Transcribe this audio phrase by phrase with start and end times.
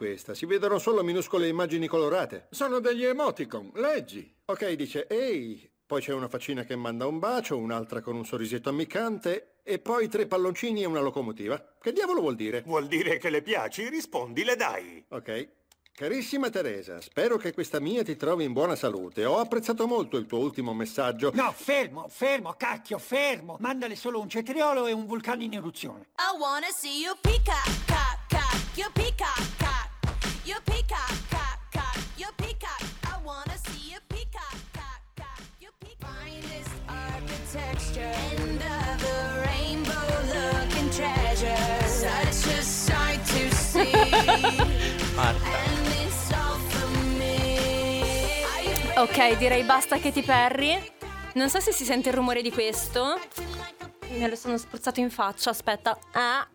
[0.00, 0.32] questa?
[0.32, 2.46] Si vedono solo minuscole immagini colorate.
[2.48, 4.34] Sono degli emoticon, leggi.
[4.46, 8.70] Ok, dice ehi, poi c'è una faccina che manda un bacio, un'altra con un sorrisetto
[8.70, 11.76] ammiccante e poi tre palloncini e una locomotiva.
[11.78, 12.62] Che diavolo vuol dire?
[12.62, 13.90] Vuol dire che le piaci?
[13.90, 15.04] Rispondi, le dai.
[15.08, 15.48] Ok.
[15.92, 19.26] Carissima Teresa, spero che questa mia ti trovi in buona salute.
[19.26, 21.30] Ho apprezzato molto il tuo ultimo messaggio.
[21.34, 23.58] No, fermo, fermo, cacchio, fermo.
[23.60, 26.08] Mandale solo un cetriolo e un vulcano in eruzione.
[26.16, 29.59] I wanna see you peacock, cock, cock, you peacock,
[48.96, 50.92] Ok, direi basta Katy Perry.
[51.34, 53.18] Non so se si sente il rumore di questo.
[54.10, 55.98] Me lo sono spruzzato in faccia, aspetta.
[56.12, 56.46] Ah,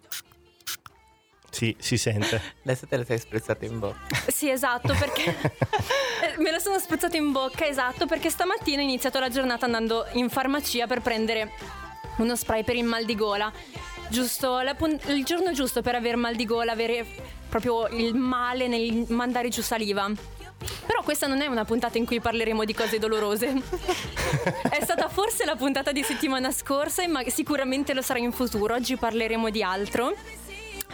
[1.56, 2.42] Sì, si sente.
[2.66, 3.98] Adesso te lo sei sprezzato in bocca.
[4.28, 5.34] sì, esatto, perché
[6.40, 10.30] me lo sono spruzzato in bocca, esatto, perché stamattina ho iniziato la giornata andando in
[10.30, 11.54] farmacia per prendere
[12.18, 13.50] uno spray per il mal di gola.
[14.10, 17.06] Giusto, la pun- il giorno giusto per aver mal di gola, avere
[17.48, 20.12] proprio il male nel mandare giù saliva.
[20.86, 23.48] Però questa non è una puntata in cui parleremo di cose dolorose.
[24.70, 28.74] è stata forse la puntata di settimana scorsa, ma sicuramente lo sarà in futuro.
[28.74, 30.14] Oggi parleremo di altro.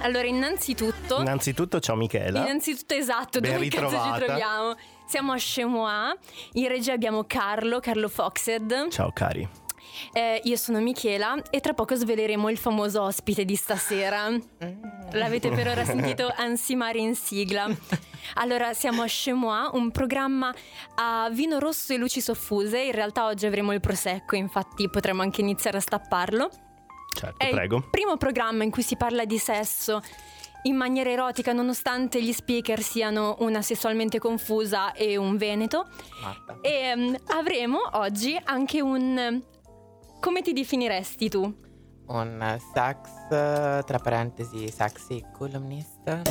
[0.02, 1.20] Allora, innanzitutto.
[1.20, 2.42] Innanzitutto, ciao Michela.
[2.42, 4.25] Innanzitutto esatto, Ben dove cazzo ci ritrovata.
[4.25, 4.75] troviamo?
[5.06, 6.16] Siamo a Chemois,
[6.53, 9.48] in regia abbiamo Carlo, Carlo Foxed, Ciao cari.
[10.14, 14.30] Eh, io sono Michela e tra poco sveleremo il famoso ospite di stasera.
[15.12, 17.70] L'avete per ora sentito ansimare in sigla.
[18.36, 20.54] Allora, siamo a Chemois, un programma
[20.96, 22.80] a vino rosso e luci soffuse.
[22.81, 26.50] In realtà oggi avremo il prosecco, infatti potremo anche iniziare a stapparlo.
[27.14, 27.78] Certo, È prego.
[27.78, 30.02] il primo programma in cui si parla di sesso
[30.64, 35.88] in maniera erotica, nonostante gli speaker siano una sessualmente confusa e un veneto.
[36.22, 36.58] Marta.
[36.62, 39.42] E mm, avremo oggi anche un.
[40.20, 41.70] Come ti definiresti tu?
[42.08, 46.22] Un sax, tra parentesi, sexy columnista.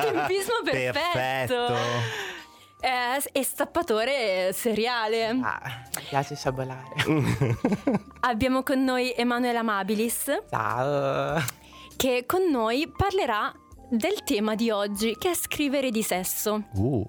[0.00, 0.98] Tempismo perfetto!
[0.98, 2.36] Perfetto.
[2.80, 5.26] Eh, e stappatore seriale.
[5.42, 6.94] Ah, mi piace sciabolare.
[8.20, 11.42] Abbiamo con noi Emanuele Amabilis, Ciao.
[11.96, 13.52] che con noi parlerà
[13.90, 16.62] del tema di oggi, che è scrivere di sesso.
[16.74, 17.04] Uh,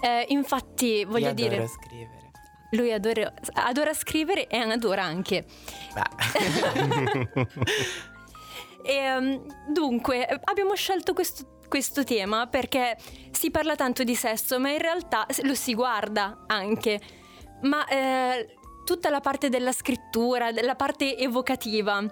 [0.00, 2.30] Eh, infatti, voglio Io adoro dire, scrivere.
[2.70, 5.44] lui adora, adora scrivere e adora anche.
[5.92, 6.02] Beh,
[8.84, 12.96] E, ehm, dunque, abbiamo scelto questo, questo tema perché
[13.30, 17.00] si parla tanto di sesso, ma in realtà lo si guarda anche.
[17.62, 22.02] Ma eh, tutta la parte della scrittura, la parte evocativa,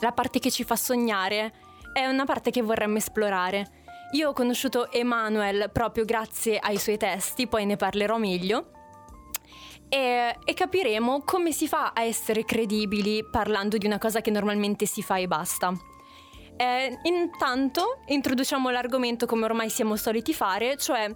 [0.00, 1.52] la parte che ci fa sognare,
[1.92, 3.80] è una parte che vorremmo esplorare.
[4.12, 8.70] Io ho conosciuto Emanuel proprio grazie ai suoi testi, poi ne parlerò meglio.
[9.88, 14.86] E, e capiremo come si fa a essere credibili parlando di una cosa che normalmente
[14.86, 15.72] si fa e basta.
[16.56, 21.14] Eh, intanto introduciamo l'argomento come ormai siamo soliti fare, cioè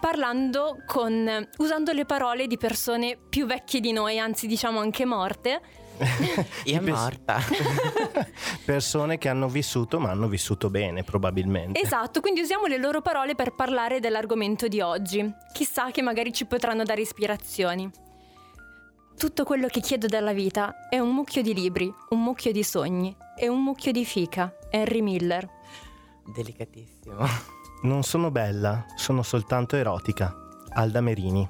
[0.00, 5.60] parlando con usando le parole di persone più vecchie di noi, anzi diciamo anche morte.
[6.64, 7.38] io è morta.
[8.64, 11.78] persone che hanno vissuto, ma hanno vissuto bene, probabilmente.
[11.78, 15.30] Esatto, quindi usiamo le loro parole per parlare dell'argomento di oggi.
[15.52, 17.90] Chissà che magari ci potranno dare ispirazioni.
[19.18, 23.14] Tutto quello che chiedo dalla vita è un mucchio di libri, un mucchio di sogni
[23.40, 24.54] e un mucchio di fica.
[24.68, 25.48] Henry Miller.
[26.26, 27.48] Delicatissimo.
[27.82, 30.36] Non sono bella, sono soltanto erotica.
[30.74, 31.48] Alda Merini.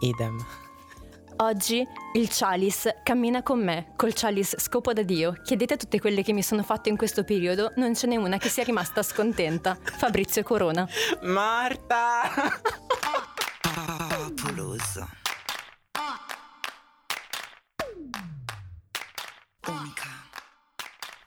[0.00, 0.44] Idem.
[1.36, 5.40] Oggi il Chalice cammina con me, col Chalice scopo da Dio.
[5.44, 8.36] Chiedete a tutte quelle che mi sono fatte in questo periodo, non ce n'è una
[8.38, 9.78] che sia rimasta scontenta.
[9.80, 10.88] Fabrizio Corona.
[11.22, 12.22] Marta!
[14.08, 15.19] Popoloso.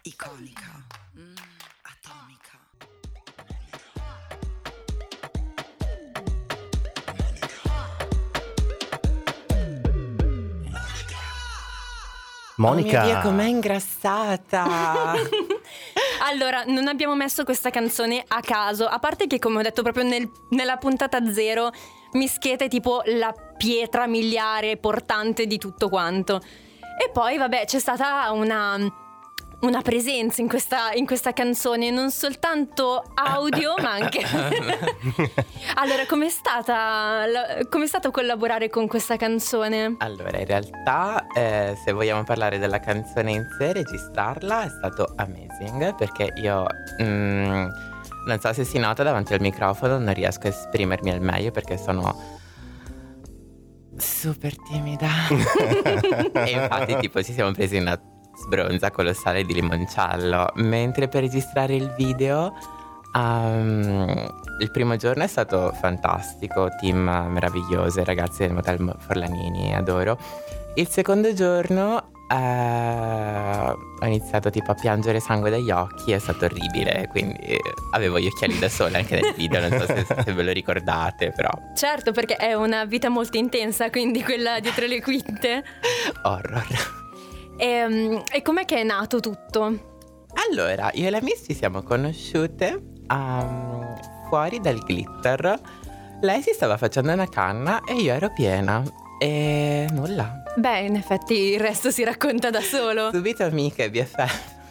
[0.06, 0.84] Iconica.
[1.18, 1.36] Mm,
[1.84, 2.60] atomica.
[12.58, 13.02] Monica.
[13.02, 15.14] Oh mio Dio, com'è ingrassata!
[16.26, 20.06] Allora, non abbiamo messo questa canzone a caso, a parte che come ho detto proprio
[20.06, 21.70] nel- nella puntata zero,
[22.14, 26.42] Mischeta è tipo la pietra miliare portante di tutto quanto.
[26.98, 28.78] E poi, vabbè, c'è stata una,
[29.64, 34.22] una presenza in questa, in questa canzone, non soltanto audio, ma anche.
[35.76, 37.26] allora, com'è stata
[37.70, 39.96] com'è stato collaborare con questa canzone?
[40.00, 45.96] Allora, in realtà, eh, se vogliamo parlare della canzone in sé, registrarla è stato amazing
[45.96, 46.66] perché io
[47.02, 47.66] mm,
[48.26, 51.78] non so se si nota davanti al microfono, non riesco a esprimermi al meglio perché
[51.78, 52.42] sono
[53.96, 55.08] super timida.
[56.34, 57.98] e infatti, tipo, ci siamo presi una
[58.44, 60.52] sbronza colossale di limoncello.
[60.56, 62.54] Mentre per registrare il video.
[63.16, 70.18] ehm, il primo giorno è stato fantastico, team meraviglioso, i ragazzi del Motel Forlanini, adoro.
[70.76, 72.36] Il secondo giorno eh,
[74.00, 77.58] ho iniziato tipo a piangere sangue dagli occhi, è stato orribile, quindi
[77.92, 81.32] avevo gli occhiali da sole anche nel video, non so se, se ve lo ricordate,
[81.36, 85.64] però Certo, perché è una vita molto intensa, quindi quella dietro le quinte.
[86.24, 87.02] horror.
[87.58, 89.92] E, e com'è che è nato tutto?
[90.50, 93.96] Allora, io e la Miss ci siamo conosciute ehm,
[94.28, 95.60] fuori dal glitter.
[96.22, 98.84] Lei si stava facendo una canna e io ero piena.
[99.20, 100.44] E nulla.
[100.56, 103.12] Beh, in effetti il resto si racconta da solo.
[103.12, 104.52] Subito amiche, BFF.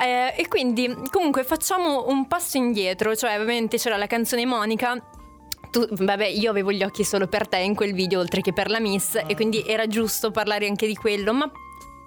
[0.00, 4.96] Eh, e quindi, comunque, facciamo un passo indietro, cioè ovviamente c'era la canzone Monica.
[5.70, 8.70] Tu, vabbè, io avevo gli occhi solo per te in quel video, oltre che per
[8.70, 11.52] la Miss, e quindi era giusto parlare anche di quello, ma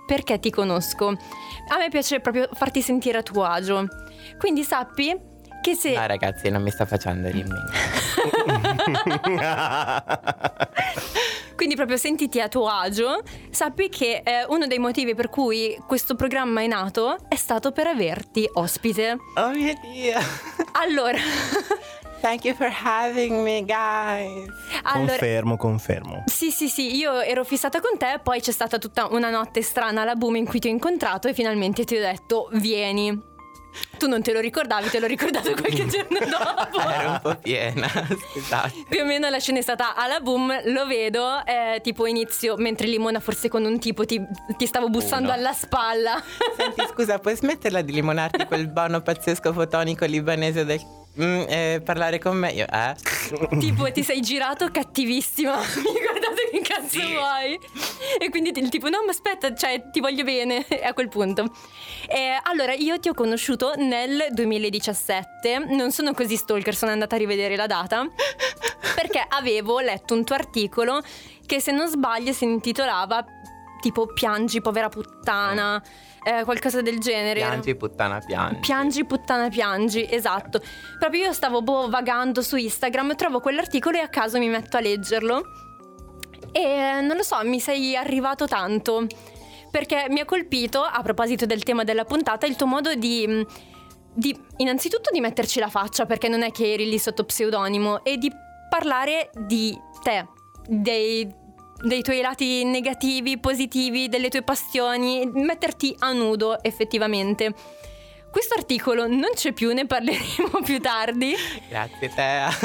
[0.06, 1.08] perché ti conosco?
[1.08, 3.88] A me piace proprio farti sentire a tuo agio.
[4.38, 5.16] Quindi sappi
[5.62, 5.96] che se...
[5.96, 7.48] Ah ragazzi, non mi sta facendo rimmi.
[11.56, 16.16] Quindi proprio sentiti a tuo agio, sappi che eh, uno dei motivi per cui questo
[16.16, 19.16] programma è nato è stato per averti ospite.
[19.36, 20.20] oh mio Dio.
[20.74, 21.18] Allora,
[22.24, 24.50] Thank you for having me, guys.
[24.84, 26.24] allora Confermo, confermo.
[26.28, 30.04] Sì, sì, sì, io ero fissata con te, poi c'è stata tutta una notte strana
[30.04, 33.32] alla boom in cui ti ho incontrato e finalmente ti ho detto vieni.
[33.98, 36.80] Tu non te lo ricordavi, te l'ho ricordato qualche giorno dopo.
[36.88, 37.90] Ero un po' piena,
[38.32, 38.86] scusate.
[38.88, 42.88] Più o meno la scena è stata alla boom, lo vedo, eh, tipo inizio, mentre
[42.88, 45.34] Limona forse con un tipo ti, ti stavo bussando Uno.
[45.34, 46.24] alla spalla.
[46.56, 51.02] Senti, scusa, puoi smetterla di limonarti quel bono pazzesco fotonico libanese del...
[51.20, 52.52] mm, eh, parlare con me?
[52.52, 52.96] Io, eh?
[53.60, 57.60] tipo ti sei girato cattivissima, mi guardate che cazzo vuoi?
[58.18, 61.52] E quindi il tipo no ma aspetta, cioè ti voglio bene a quel punto.
[62.08, 67.18] Eh, allora io ti ho conosciuto nel 2017, non sono così stalker, sono andata a
[67.18, 68.08] rivedere la data,
[68.96, 71.02] perché avevo letto un tuo articolo
[71.46, 73.26] che se non sbaglio si intitolava
[73.84, 75.84] tipo piangi povera puttana,
[76.24, 77.42] eh, qualcosa del genere.
[77.42, 78.60] Piangi, puttana, piangi.
[78.62, 80.62] Piangi puttana piangi, esatto.
[80.98, 84.80] Proprio io stavo boh, vagando su Instagram, trovo quell'articolo e a caso mi metto a
[84.80, 85.44] leggerlo.
[86.54, 89.06] E eh, non lo so, mi sei arrivato tanto.
[89.70, 93.28] Perché mi ha colpito, a proposito del tema della puntata, il tuo modo di.
[93.28, 93.46] mh,
[94.16, 98.18] di innanzitutto di metterci la faccia, perché non è che eri lì sotto pseudonimo, e
[98.18, 98.32] di
[98.70, 100.28] parlare di te,
[100.68, 101.28] dei,
[101.84, 107.54] dei tuoi lati negativi, positivi, delle tue passioni, metterti a nudo effettivamente.
[108.32, 111.36] Questo articolo non c'è più, ne parleremo più tardi.
[111.70, 112.50] Grazie, Tea.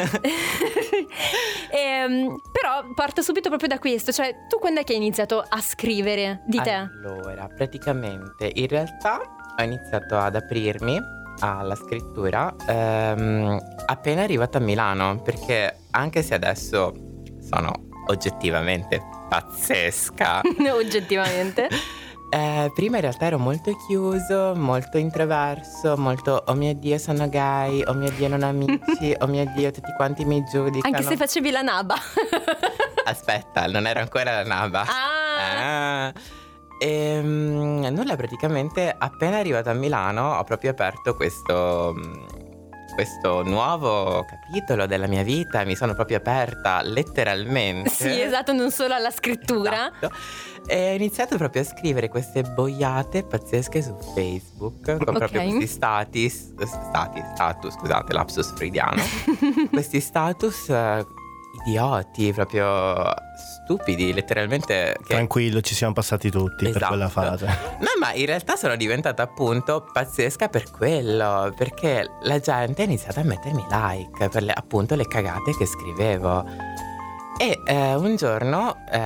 [1.71, 5.61] Ehm, però parto subito proprio da questo, cioè tu quando è che hai iniziato a
[5.61, 6.71] scrivere di te?
[6.71, 9.21] Allora, praticamente, in realtà
[9.57, 10.99] ho iniziato ad aprirmi
[11.41, 16.95] alla scrittura ehm, appena arrivata a Milano, perché anche se adesso
[17.41, 20.41] sono oggettivamente pazzesca,
[20.73, 21.69] Oggettivamente.
[22.31, 27.83] eh, prima in realtà ero molto chiuso, molto introverso, molto oh mio Dio sono gay,
[27.87, 30.95] oh mio Dio non amici, oh mio Dio tutti quanti mi giudicano.
[30.95, 31.95] Anche se facevi la naba.
[33.05, 34.85] Aspetta, non era ancora la nava.
[34.87, 36.07] Ah.
[36.07, 36.13] Ah.
[36.79, 42.38] Ehm, nulla, praticamente appena arrivata a Milano ho proprio aperto questo, mm,
[42.99, 47.91] questo nuovo capitolo della mia vita, mi sono proprio aperta letteralmente.
[47.91, 49.93] Sì, esatto, non solo alla scrittura.
[49.97, 50.11] Esatto.
[50.67, 55.47] E ho iniziato proprio a scrivere queste boiate pazzesche su Facebook con proprio Ok.
[55.47, 59.01] questi status, stati, status, scusate, lapsus freudiano.
[59.71, 61.07] questi status eh,
[61.65, 63.13] idioti, proprio
[63.65, 64.97] stupidi, letteralmente.
[64.99, 65.15] Che...
[65.15, 66.87] Tranquillo, ci siamo passati tutti per Esatto.
[66.87, 67.47] quella fase.
[67.79, 73.21] No, ma in realtà sono diventata appunto pazzesca per quello, perché la gente ha iniziato
[73.21, 76.45] a mettermi like per le, appunto le cagate che scrivevo.
[77.41, 78.99] E eh, un giorno eh,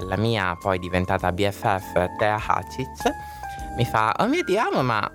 [0.00, 3.12] la mia poi diventata BFF Tea Hacic
[3.76, 5.10] mi fa Oh mio Dio, ma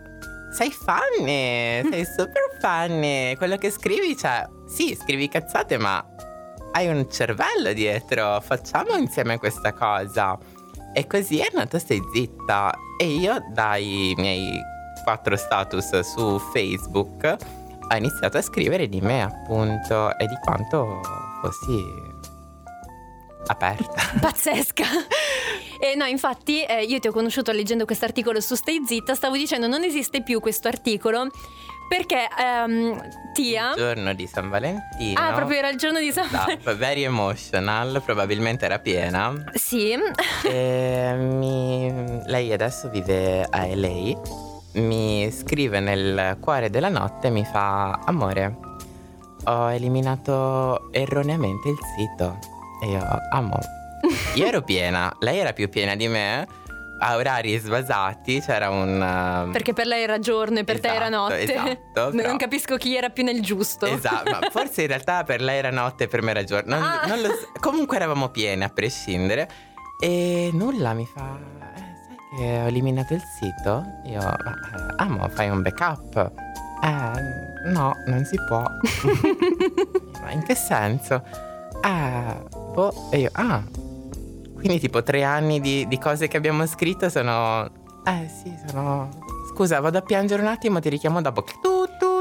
[0.51, 3.35] sei funny, sei super funny.
[3.35, 6.03] Quello che scrivi, cioè, sì, scrivi cazzate, ma
[6.77, 8.39] hai un cervello dietro.
[8.39, 10.37] Facciamo insieme questa cosa.
[10.93, 12.73] E così è nato Stai Zitta.
[12.99, 14.59] E io dai miei
[15.03, 17.35] quattro status su Facebook
[17.89, 21.01] ho iniziato a scrivere di me, appunto, e di quanto
[21.41, 21.83] fossi
[23.47, 24.01] aperta.
[24.19, 24.85] Pazzesca.
[25.79, 29.35] E no, infatti eh, io ti ho conosciuto leggendo questo articolo su Stay Zitta, stavo
[29.35, 31.29] dicendo non esiste più questo articolo
[31.87, 33.69] perché ehm, Tia...
[33.69, 35.19] Il giorno di San Valentino.
[35.19, 39.33] Ah, proprio era il giorno di San Esatto, very emotional, probabilmente era piena.
[39.53, 39.95] Sì.
[40.43, 44.19] E mi- Lei adesso vive a LA.
[44.73, 48.57] Mi scrive nel cuore della notte e mi fa: Amore,
[49.45, 52.37] ho eliminato erroneamente il sito.
[52.83, 53.57] E io amo.
[54.35, 56.47] Io ero piena, lei era più piena di me.
[56.99, 59.47] A orari sbasati c'era un.
[59.47, 61.43] uh, Perché per lei era giorno e per te era Esatto, notte.
[61.43, 63.85] esatto, non però- capisco chi era più nel giusto.
[63.85, 66.75] Esatto, ma forse in realtà per lei era notte e per me era giorno.
[66.77, 67.05] Non, Ah.
[67.07, 67.51] non lo so.
[67.59, 69.47] Comunque eravamo piene a prescindere.
[70.01, 71.37] E nulla mi fa.
[71.75, 73.83] "Eh, sai che ho eliminato il sito?
[74.05, 74.19] Io.
[74.19, 76.31] "Ma, eh, amo, fai un backup.
[76.83, 78.63] Eh, no, non si può.
[80.21, 81.23] ma in che senso?
[81.81, 82.35] Ah,
[82.73, 83.09] boh.
[83.11, 83.29] E io.
[83.33, 83.61] Ah.
[84.57, 87.69] Quindi tipo tre anni di, di cose che abbiamo scritto sono.
[88.05, 89.09] Eh sì, sono.
[89.53, 91.43] Scusa, vado a piangere un attimo, ti richiamo dopo.
[91.43, 91.76] Tu.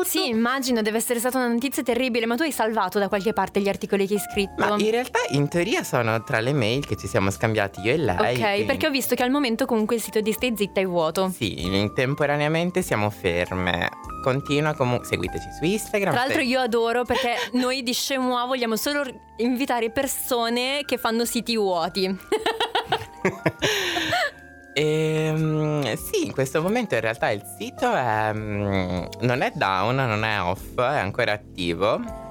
[0.06, 3.60] Sì, immagino, deve essere stata una notizia terribile, ma tu hai salvato da qualche parte
[3.60, 4.54] gli articoli che hai scritto.
[4.64, 7.96] Ma in realtà in teoria sono tra le mail che ci siamo scambiati io e
[7.96, 8.16] lei.
[8.16, 10.86] Ok, quindi- perché ho visto che al momento comunque il sito di Stay Zitta è
[10.86, 11.32] vuoto.
[11.34, 13.88] Sì, temporaneamente siamo ferme.
[14.22, 15.06] Continua comunque.
[15.08, 16.12] Seguiteci su Instagram.
[16.12, 19.02] Tra l'altro io adoro perché noi di Chemois vogliamo solo
[19.38, 22.06] invitare persone che fanno siti vuoti.
[24.78, 30.22] Ehm, sì, in questo momento in realtà il sito è, mm, non è down, non
[30.22, 32.25] è off, è ancora attivo.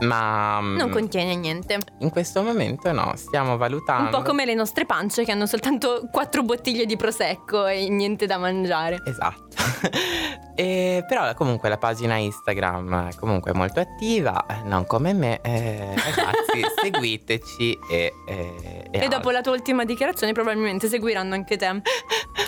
[0.00, 1.78] Ma mm, Non contiene niente.
[1.98, 4.04] in questo momento no, stiamo valutando.
[4.04, 8.26] Un po' come le nostre pance che hanno soltanto quattro bottiglie di prosecco e niente
[8.26, 9.02] da mangiare.
[9.04, 9.56] Esatto.
[10.58, 15.40] E, però comunque la pagina Instagram è comunque molto attiva, eh, non come me.
[15.40, 21.80] eh, ragazzi, seguiteci e, e, E dopo la tua ultima dichiarazione probabilmente seguiranno anche te.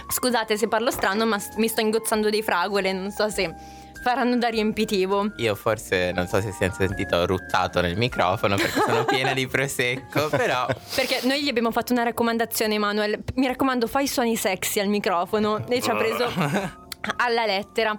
[0.08, 3.54] Scusate se parlo strano, ma mi sto ingozzando dei fragole, non so se
[4.02, 5.32] faranno da riempitivo.
[5.36, 9.46] Io forse non so se si è sentito ruttato nel microfono perché sono piena di
[9.46, 13.22] prosecco, però Perché noi gli abbiamo fatto una raccomandazione, Manuel.
[13.34, 15.66] Mi raccomando, fai suoni sexy al microfono.
[15.68, 16.24] E ci ha preso
[17.16, 17.98] alla lettera.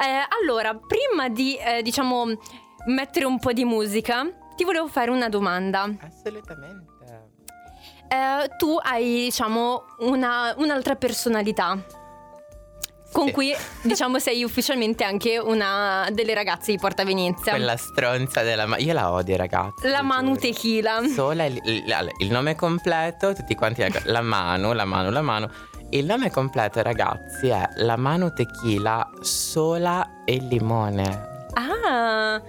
[0.00, 2.26] Eh, allora, prima di, eh, diciamo,
[2.86, 4.24] mettere un po' di musica,
[4.56, 5.88] ti volevo fare una domanda.
[6.00, 6.86] assolutamente.
[8.10, 11.76] Eh, tu hai, diciamo, una- un'altra personalità.
[13.10, 17.52] Con cui, diciamo, sei ufficialmente anche una delle ragazze di Porta Venezia.
[17.52, 19.88] Quella stronza della ma- io la odio, ragazzi.
[19.88, 20.40] La Manu giuro.
[20.40, 21.00] Tequila.
[21.08, 25.48] Sola il, il- il nome completo, tutti quanti la, la Manu, la Manu, la Manu.
[25.90, 31.46] Il nome completo, ragazzi, è La Manu Tequila Sola e Limone.
[31.54, 32.40] Ah,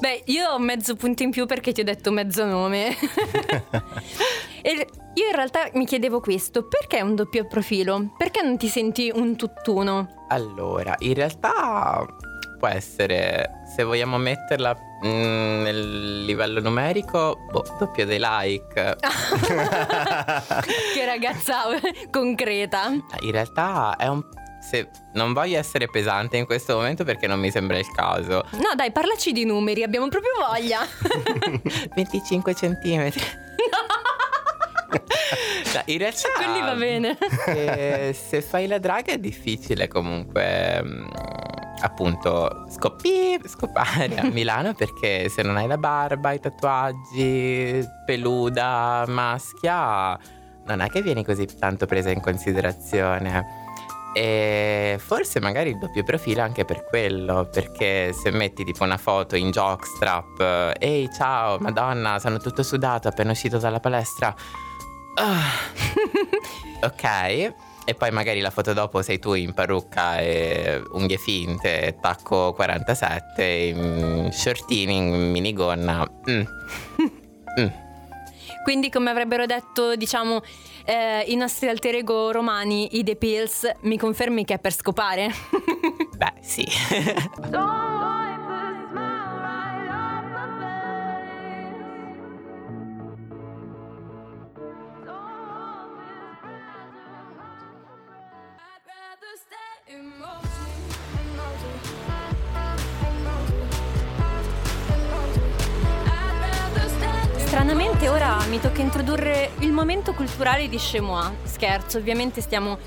[0.00, 2.96] beh, io ho mezzo punto in più perché ti ho detto mezzo nome.
[4.62, 8.14] e io in realtà mi chiedevo questo, perché un doppio profilo?
[8.16, 10.26] Perché non ti senti un tutt'uno?
[10.28, 12.06] Allora, in realtà
[12.58, 14.76] può essere, se vogliamo metterla
[15.06, 18.96] mm, nel livello numerico, boh, doppio dei like.
[20.94, 21.62] che ragazza
[22.10, 22.90] concreta.
[23.20, 24.22] In realtà è un...
[24.68, 28.44] Se, non voglio essere pesante in questo momento perché non mi sembra il caso.
[28.52, 30.80] No, dai, parlaci di numeri, abbiamo proprio voglia.
[31.94, 33.22] 25 centimetri.
[35.74, 37.18] No, in realtà Quelli va bene.
[37.44, 41.06] Se, se fai la draga è difficile comunque mm,
[41.82, 50.18] appunto scoppi, scopare a Milano perché se non hai la barba, i tatuaggi, peluda, maschia,
[50.64, 53.57] non è che vieni così tanto presa in considerazione.
[54.18, 59.36] E forse magari il doppio profilo anche per quello, perché se metti tipo una foto
[59.36, 64.34] in jockstrap, eh, ehi ciao, madonna, sono tutto sudato appena uscito dalla palestra.
[65.14, 65.52] Ah.
[66.82, 72.52] ok, e poi magari la foto dopo sei tu in parrucca e unghie finte, tacco
[72.54, 76.04] 47, in shortini, in minigonna.
[76.28, 76.42] Mm.
[77.58, 77.66] Mm.
[78.62, 80.42] Quindi, come avrebbero detto, diciamo,
[80.88, 85.28] eh, i nostri alter ego romani, i The Pills, mi confermi che è per scopare?
[86.16, 86.66] Beh, sì.
[107.98, 111.32] Stranamente ora mi tocca introdurre il momento culturale di Chemois.
[111.42, 112.78] Scherzo, ovviamente stiamo,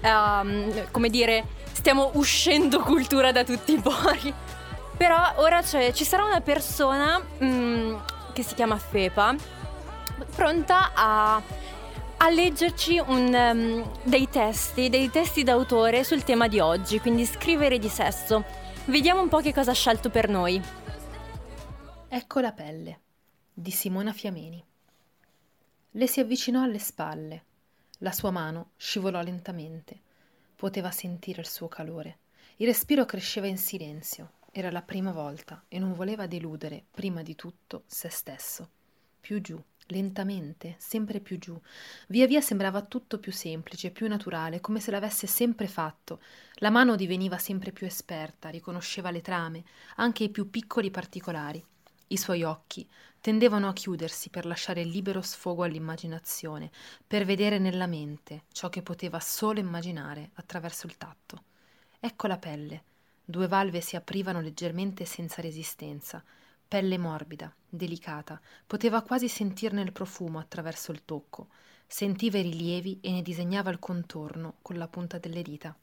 [0.00, 4.32] ehm, come dire, stiamo uscendo cultura da tutti i pori.
[4.96, 7.94] Però ora ci sarà una persona mm,
[8.34, 9.34] che si chiama Fepa,
[10.34, 11.42] pronta a,
[12.18, 17.78] a leggerci un, ehm, dei testi, dei testi d'autore sul tema di oggi, quindi scrivere
[17.78, 18.44] di sesso.
[18.86, 20.60] Vediamo un po' che cosa ha scelto per noi.
[22.08, 23.00] Ecco la pelle
[23.60, 24.64] di Simona Fiameni.
[25.90, 27.42] Le si avvicinò alle spalle.
[27.98, 29.98] La sua mano scivolò lentamente.
[30.54, 32.18] Poteva sentire il suo calore.
[32.58, 34.34] Il respiro cresceva in silenzio.
[34.52, 38.68] Era la prima volta e non voleva deludere, prima di tutto, se stesso.
[39.20, 41.60] Più giù, lentamente, sempre più giù.
[42.06, 46.20] Via via sembrava tutto più semplice, più naturale, come se l'avesse sempre fatto.
[46.58, 49.64] La mano diveniva sempre più esperta, riconosceva le trame,
[49.96, 51.64] anche i più piccoli particolari.
[52.10, 52.88] I suoi occhi
[53.20, 56.70] tendevano a chiudersi per lasciare libero sfogo all'immaginazione,
[57.06, 61.42] per vedere nella mente ciò che poteva solo immaginare attraverso il tatto.
[62.00, 62.82] Ecco la pelle.
[63.24, 66.22] Due valve si aprivano leggermente senza resistenza.
[66.66, 71.48] Pelle morbida, delicata, poteva quasi sentirne il profumo attraverso il tocco.
[71.86, 75.76] Sentiva i rilievi e ne disegnava il contorno con la punta delle dita.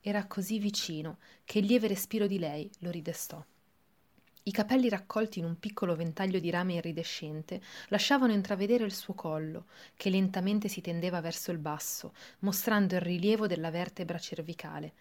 [0.00, 3.44] Era così vicino che il lieve respiro di lei lo ridestò.
[4.48, 9.64] I capelli raccolti in un piccolo ventaglio di rame iridescente lasciavano intravedere il suo collo,
[9.96, 14.92] che lentamente si tendeva verso il basso, mostrando il rilievo della vertebra cervicale.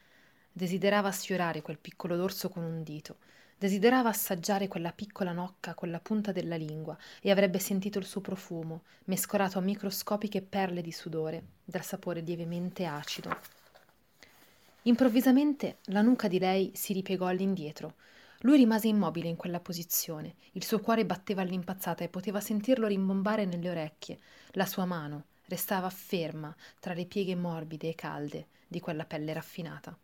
[0.51, 3.17] Desiderava sfiorare quel piccolo dorso con un dito,
[3.55, 8.21] desiderava assaggiare quella piccola nocca con la punta della lingua e avrebbe sentito il suo
[8.21, 13.29] profumo, mescolato a microscopiche perle di sudore, dal sapore lievemente acido.
[14.81, 17.93] Improvvisamente la nuca di lei si ripiegò all'indietro.
[18.41, 23.45] Lui rimase immobile in quella posizione, il suo cuore batteva all'impazzata e poteva sentirlo rimbombare
[23.45, 24.19] nelle orecchie.
[24.52, 29.98] La sua mano restava ferma tra le pieghe morbide e calde di quella pelle raffinata.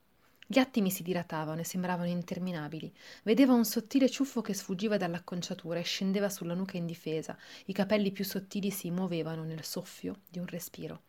[0.51, 2.93] Gli attimi si dilatavano e sembravano interminabili.
[3.23, 7.37] Vedeva un sottile ciuffo che sfuggiva dall'acconciatura e scendeva sulla nuca indifesa.
[7.67, 11.03] I capelli più sottili si muovevano nel soffio di un respiro.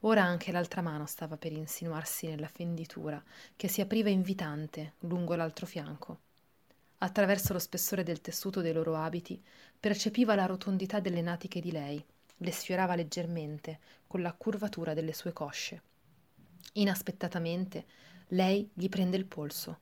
[0.00, 3.22] Ora anche l'altra mano stava per insinuarsi nella fenditura,
[3.54, 6.18] che si apriva invitante lungo l'altro fianco.
[7.02, 9.40] Attraverso lo spessore del tessuto dei loro abiti
[9.78, 12.02] percepiva la rotondità delle natiche di lei,
[12.36, 15.82] le sfiorava leggermente con la curvatura delle sue cosce.
[16.74, 17.86] Inaspettatamente
[18.28, 19.80] lei gli prende il polso.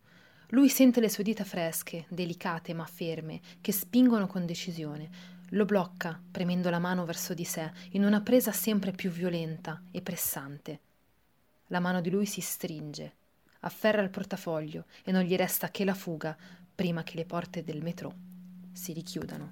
[0.49, 5.11] Lui sente le sue dita fresche, delicate ma ferme, che spingono con decisione.
[5.51, 10.01] Lo blocca, premendo la mano verso di sé, in una presa sempre più violenta e
[10.01, 10.81] pressante.
[11.67, 13.17] La mano di lui si stringe,
[13.61, 16.37] afferra il portafoglio e non gli resta che la fuga
[16.81, 18.15] prima che le porte del metro
[18.73, 19.51] si richiudano.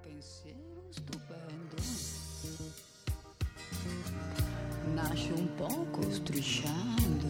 [0.00, 1.76] Pensiero stupendo.
[4.94, 7.26] Nasce un poco strisciando.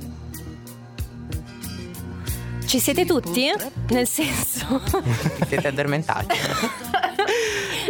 [2.67, 3.51] Ci siete tutti?
[3.89, 4.81] Nel senso...
[5.49, 6.37] Siete addormentati?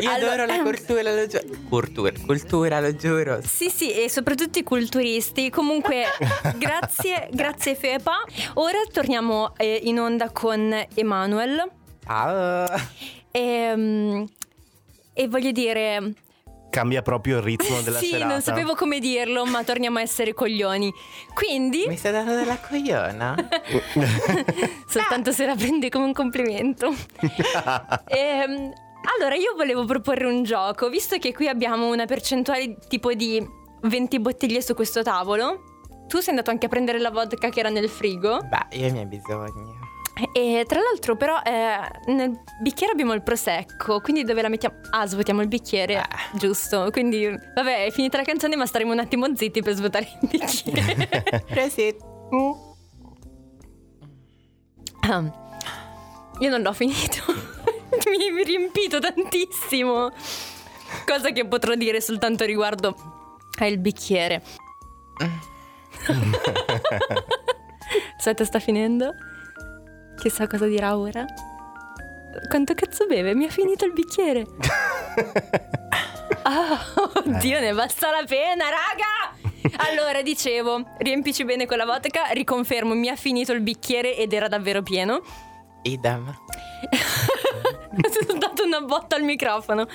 [0.03, 1.45] Io Allora- adoro la cultura, lo giuro.
[1.69, 3.41] Cultura, cultura, lo giuro.
[3.45, 5.49] Sì, sì, e soprattutto i culturisti.
[5.49, 6.05] Comunque,
[6.59, 8.25] grazie, grazie Fepa.
[8.55, 11.71] Ora torniamo eh, in onda con Emanuel.
[12.05, 12.67] Ciao.
[13.31, 14.25] E, mm,
[15.13, 16.15] e voglio dire,
[16.69, 18.27] Cambia proprio il ritmo della sì, serata.
[18.27, 20.93] non sapevo come dirlo, ma torniamo a essere coglioni.
[21.33, 23.37] Quindi, Mi stai dando della cogliona?
[24.89, 26.93] soltanto se la prende come un complimento.
[28.09, 28.73] Ehm,
[29.17, 33.45] allora, io volevo proporre un gioco, visto che qui abbiamo una percentuale tipo di
[33.83, 35.71] 20 bottiglie su questo tavolo.
[36.09, 38.39] Tu sei andato anche a prendere la vodka che era nel frigo.
[38.39, 39.81] Beh, io ho i miei bisogni.
[40.35, 44.01] E tra l'altro, però, eh, nel bicchiere abbiamo il prosecco.
[44.01, 44.77] Quindi dove la mettiamo?
[44.91, 45.95] Ah, svuotiamo il bicchiere.
[45.95, 46.39] Eh.
[46.39, 46.91] Giusto.
[46.91, 51.45] Quindi, vabbè, è finita la canzone, ma staremo un attimo zitti per svuotare il bicchiere.
[51.49, 51.97] Prosit.
[55.09, 55.33] Ah,
[56.41, 57.52] Io non l'ho finito.
[58.17, 60.11] Mi, mi riempito tantissimo.
[61.07, 62.95] Cosa che potrò dire soltanto riguardo
[63.61, 64.43] al bicchiere.
[68.17, 69.15] Aspetta, sta finendo.
[70.19, 71.25] Chissà cosa dirà ora.
[72.49, 73.35] Quanto cazzo beve?
[73.35, 74.47] Mi ha finito il bicchiere.
[76.45, 76.77] Ah,
[77.25, 79.37] oddio, ne basta la pena, raga!
[79.89, 84.49] Allora, dicevo, riempici bene con la vodka, riconfermo, mi ha finito il bicchiere ed era
[84.49, 85.23] davvero pieno.
[87.97, 88.37] Idem.
[88.37, 89.87] Ho dato una botta al microfono.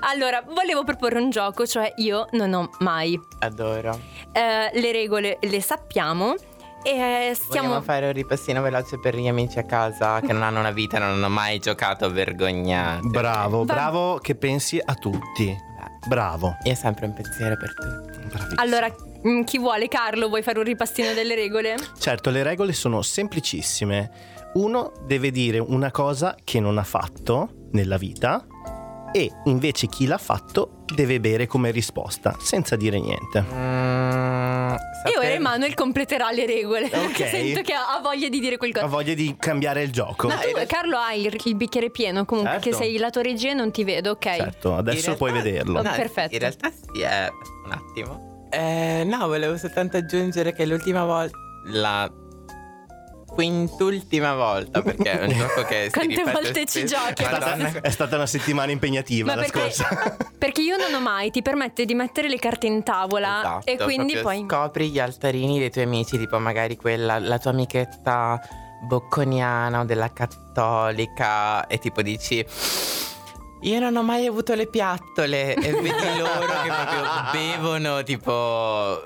[0.00, 3.20] Allora, volevo proporre un gioco, cioè io non ho mai.
[3.40, 3.98] Adoro.
[4.32, 6.34] Eh, le regole le sappiamo
[6.82, 7.68] e stiamo...
[7.68, 10.96] Vogliamo fare un ripassino veloce per gli amici a casa che non hanno una vita
[10.96, 13.08] e non hanno mai giocato vergognati.
[13.08, 15.66] Bravo, Va- bravo che pensi a tutti.
[16.06, 16.56] Bravo.
[16.62, 18.26] Io ho sempre un pensiero per tutti.
[18.28, 18.60] Bravissimo.
[18.60, 18.94] Allora,
[19.26, 19.88] mm, chi vuole?
[19.88, 21.76] Carlo, vuoi fare un ripassino delle regole?
[21.98, 24.36] Certo, le regole sono semplicissime.
[24.54, 28.44] Uno deve dire una cosa che non ha fatto nella vita
[29.12, 33.40] e invece chi l'ha fatto deve bere come risposta, senza dire niente.
[33.40, 34.74] Mm,
[35.06, 36.86] E ora Emanuele completerà le regole.
[36.92, 37.28] Ok.
[37.28, 38.86] Sento che ha ha voglia di dire Ha qualcosa.
[38.86, 40.28] voglia di cambiare il gioco.
[40.28, 42.68] Ma tu, Carlo, hai il, il bicchiere pieno comunque, Certo.
[42.70, 44.36] che sei la tua regia e non ti vedo, ok?
[44.36, 45.82] Certo, adesso realtà- puoi vederlo.
[45.82, 45.90] No.
[45.94, 46.34] Perfetto.
[46.34, 47.28] In realtà sì, è
[47.64, 48.46] un attimo.
[48.50, 51.36] Eh, no, volevo soltanto aggiungere che l'ultima volta.
[51.70, 52.10] La
[53.38, 57.22] quintultima volta, perché è un gioco che Quante volte ci giochi?
[57.22, 60.16] È stata, è stata una settimana impegnativa Ma la perché, scorsa.
[60.36, 63.76] perché io non ho mai, ti permette di mettere le carte in tavola Esatto, e
[63.76, 64.44] quindi poi...
[64.44, 68.40] scopri gli altarini dei tuoi amici, tipo magari quella, la tua amichetta
[68.88, 72.44] bocconiana o della cattolica, e tipo dici.
[73.62, 79.02] Io non ho mai avuto le piattole e vedi loro che proprio bevono tipo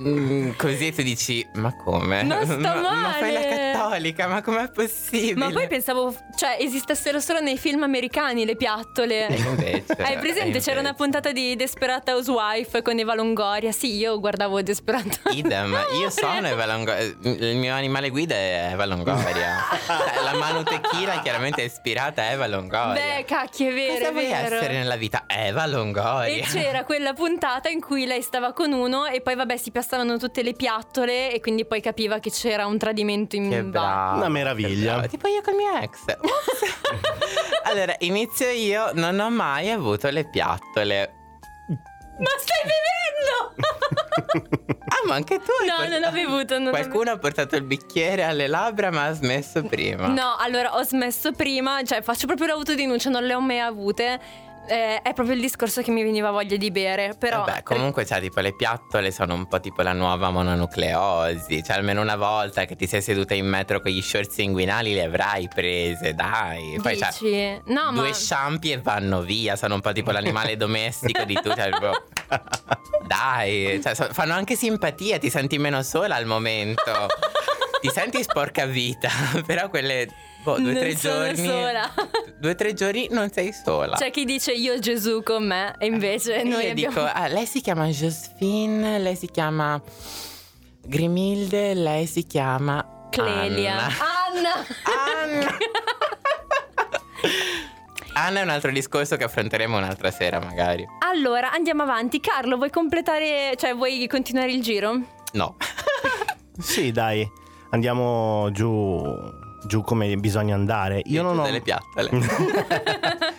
[0.00, 2.22] mm, così tu dici ma come?
[2.22, 5.34] Non sta ma, ma fai la male." cattolica, ma com'è possibile?
[5.34, 9.26] Ma poi pensavo, cioè, esistessero solo nei film americani le piattole.
[9.28, 10.58] E invece, Hai presente?
[10.58, 10.94] e C'era una invece.
[10.94, 13.72] puntata di Desperata Housewife con Eva Longoria.
[13.72, 15.30] Sì, io guardavo Desperata.
[15.30, 19.62] Idem, io sono Eva Longoria, il mio animale guida è Eva Longoria.
[19.94, 22.92] Cioè, la Manu Tequila chiaramente è ispirata a Eva Longoria.
[23.16, 24.54] Beh, cacchio, è vero, Cosa è vuoi vero.
[24.56, 25.24] essere nella vita?
[25.26, 26.34] Eva Longoria.
[26.36, 30.16] E c'era quella puntata in cui lei stava con uno e poi vabbè si passavano
[30.16, 33.70] tutte le piattole e quindi poi capiva che c'era un tradimento in Che bar.
[33.70, 34.16] brava.
[34.16, 35.06] Una meraviglia.
[35.06, 36.04] Tipo io col mio ex.
[37.66, 41.12] Allora, inizio io, non ho mai avuto le piattole.
[42.18, 43.62] Ma stai bevendo?
[44.86, 46.58] Ah, ma anche tu hai no, portato- non ho bevuto.
[46.58, 50.06] Non ho Qualcuno ha portato il bicchiere alle labbra ma ha smesso prima.
[50.06, 54.20] No, allora ho smesso prima, cioè faccio proprio l'autodenuncia, non le ho mai avute.
[54.66, 57.44] Eh, è proprio il discorso che mi veniva voglia di bere, però...
[57.44, 61.62] Vabbè, comunque, cioè, tipo, le piattole sono un po' tipo la nuova mononucleosi.
[61.62, 65.04] Cioè, almeno una volta che ti sei seduta in metro con gli shorts inguinali, le
[65.04, 66.78] avrai prese, dai.
[66.82, 67.60] Poi, cioè, Dici?
[67.72, 68.00] No, ma...
[68.00, 69.56] due shampoo e vanno via.
[69.56, 71.52] Sono un po' tipo l'animale domestico di tu.
[71.54, 72.04] Cioè, proprio-
[73.06, 76.90] Dai, cioè, so- fanno anche simpatia, ti senti meno sola al momento.
[77.82, 79.10] ti senti sporca vita,
[79.44, 80.08] però quelle
[80.42, 81.46] boh, due o tre sono giorni.
[81.46, 81.92] sola.
[82.44, 83.96] Due o tre giorni non sei sola.
[83.96, 86.94] C'è chi dice io Gesù con me e invece E noi io abbiamo...
[86.94, 89.80] dico, ah, lei si chiama Josephine, lei si chiama
[90.82, 93.86] Grimilde, lei si chiama Clelia.
[93.86, 94.52] Anna.
[94.92, 95.40] Anna!
[95.40, 95.56] Anna.
[98.12, 100.86] Anna è un altro discorso che affronteremo un'altra sera magari.
[100.98, 102.20] Allora, andiamo avanti.
[102.20, 105.00] Carlo, vuoi completare, cioè vuoi continuare il giro?
[105.32, 105.56] No.
[106.56, 107.26] Sì, dai,
[107.70, 109.02] andiamo giù,
[109.66, 111.02] giù come bisogna andare.
[111.06, 111.62] Io non ho, delle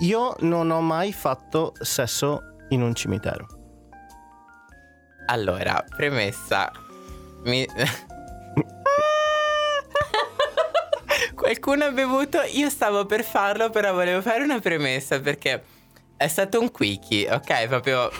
[0.00, 3.46] io non ho mai fatto sesso in un cimitero.
[5.26, 6.70] allora, premessa.
[7.44, 7.66] Mi...
[11.34, 15.62] Qualcuno ha bevuto, io stavo per farlo, però volevo fare una premessa perché
[16.16, 17.66] è stato un quickie, ok?
[17.68, 18.10] Proprio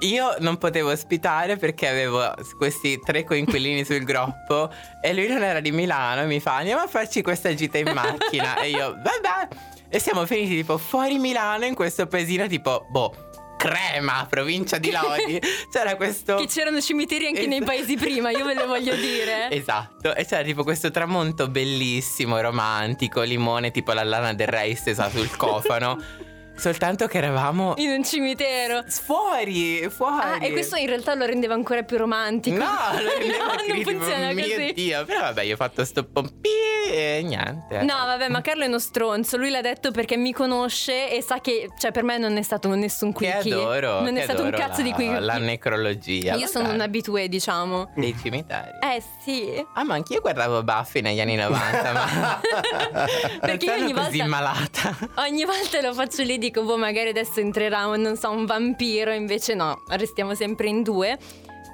[0.00, 5.60] io non potevo ospitare perché avevo questi tre coinquilini sul gruppo e lui non era
[5.60, 9.48] di Milano e mi fa andiamo a farci questa gita in macchina e io vabbè
[9.88, 13.24] e siamo finiti tipo fuori Milano in questo paesino tipo boh
[13.56, 15.40] Crema, provincia di Lodi.
[15.72, 17.72] C'era questo Che c'erano cimiteri anche nei Esatto.
[17.72, 19.50] paesi prima, io ve lo voglio dire.
[19.50, 25.08] Esatto, e c'era tipo questo tramonto bellissimo, romantico, limone tipo la lana del re stesa
[25.08, 25.96] sul cofano.
[26.56, 28.82] Soltanto che eravamo In un cimitero.
[28.88, 30.22] fuori, fuori.
[30.26, 32.56] Ah, e questo in realtà lo rendeva ancora più romantico.
[32.56, 34.72] No, no non funziona mio così.
[34.72, 35.04] Dio.
[35.04, 36.48] Però vabbè, io ho fatto sto pompi
[36.90, 37.82] e niente.
[37.82, 39.36] No, vabbè, ma Carlo è uno stronzo.
[39.36, 42.72] Lui l'ha detto perché mi conosce e sa che, cioè, per me non è stato
[42.74, 43.52] nessun Che quickie.
[43.54, 44.00] adoro.
[44.00, 45.20] Non che è stato un cazzo la, di quickie.
[45.20, 46.34] La necrologia.
[46.36, 47.92] Io sono un abitué, diciamo.
[47.94, 48.70] Dei cimiteri.
[48.80, 49.64] Eh sì.
[49.74, 52.40] Ah, ma anch'io guardavo Buffy negli anni 90, ma.
[53.40, 54.96] Perché io ogni sono così volta- malata.
[55.16, 59.54] Ogni volta lo faccio lì, dico, boh, magari adesso entrerà, non so, un vampiro, invece
[59.54, 61.18] no, restiamo sempre in due.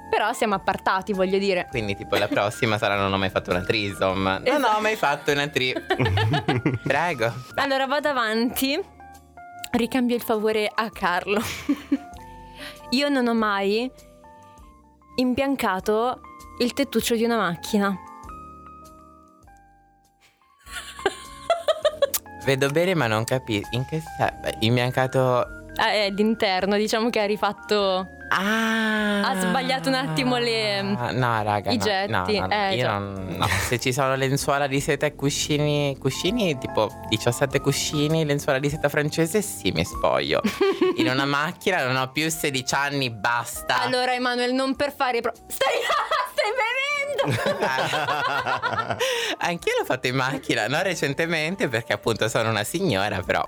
[0.09, 1.67] Però siamo appartati, voglio dire.
[1.71, 4.41] Quindi, tipo, la prossima sarà non ho mai fatto una trisom.
[4.45, 5.73] Non ho mai fatto una tri.
[6.83, 7.33] Prego.
[7.55, 8.79] Allora vado avanti,
[9.71, 11.41] ricambio il favore a Carlo.
[12.91, 13.89] Io non ho mai
[15.15, 16.21] imbiancato
[16.59, 17.97] il tettuccio di una macchina.
[22.45, 23.69] Vedo bene ma non capisco.
[23.71, 24.57] In che senso?
[24.59, 25.61] Imbiancato...
[25.75, 28.17] Ah, è d'interno, diciamo che ha rifatto...
[28.35, 29.29] Ah!
[29.29, 30.79] Ha sbagliato un attimo le...
[30.79, 33.47] Ah, No, raga, I no, getti, no, eh, io non- no.
[33.47, 38.89] Se ci sono lenzuola di seta e cuscini, cuscini tipo 17 cuscini, lenzuola di seta
[38.89, 40.41] francese, sì, mi spoglio.
[40.97, 43.81] In una macchina non ho più 16 anni, basta.
[43.81, 45.21] Allora Emanuele, non per fare...
[45.21, 45.31] Pro...
[45.47, 45.73] Stai...
[46.33, 46.71] Stai bevendo!
[49.39, 53.43] Anch'io l'ho fatto in macchina, non recentemente perché appunto sono una signora, però.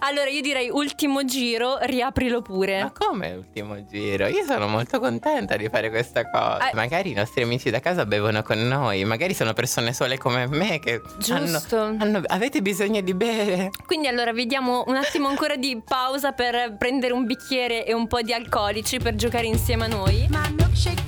[0.00, 2.82] Allora io direi ultimo giro, riaprilo pure.
[2.82, 4.13] Ma come ultimo giro?
[4.28, 6.70] Io sono molto contenta di fare questa cosa.
[6.70, 6.74] Eh.
[6.74, 10.78] Magari i nostri amici da casa bevono con noi, magari sono persone sole come me
[10.78, 11.76] che Giusto.
[11.80, 13.70] hanno, hanno- avete bisogno di bere.
[13.86, 18.20] Quindi allora vediamo un attimo ancora di pausa per prendere un bicchiere e un po'
[18.22, 20.26] di alcolici per giocare insieme a noi.
[20.30, 21.02] My milkshake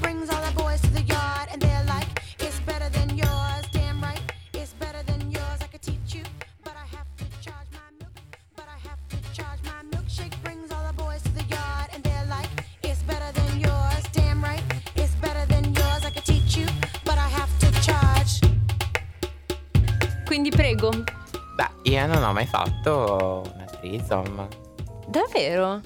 [21.97, 24.47] io non ho mai fatto una trisom.
[25.07, 25.81] Davvero?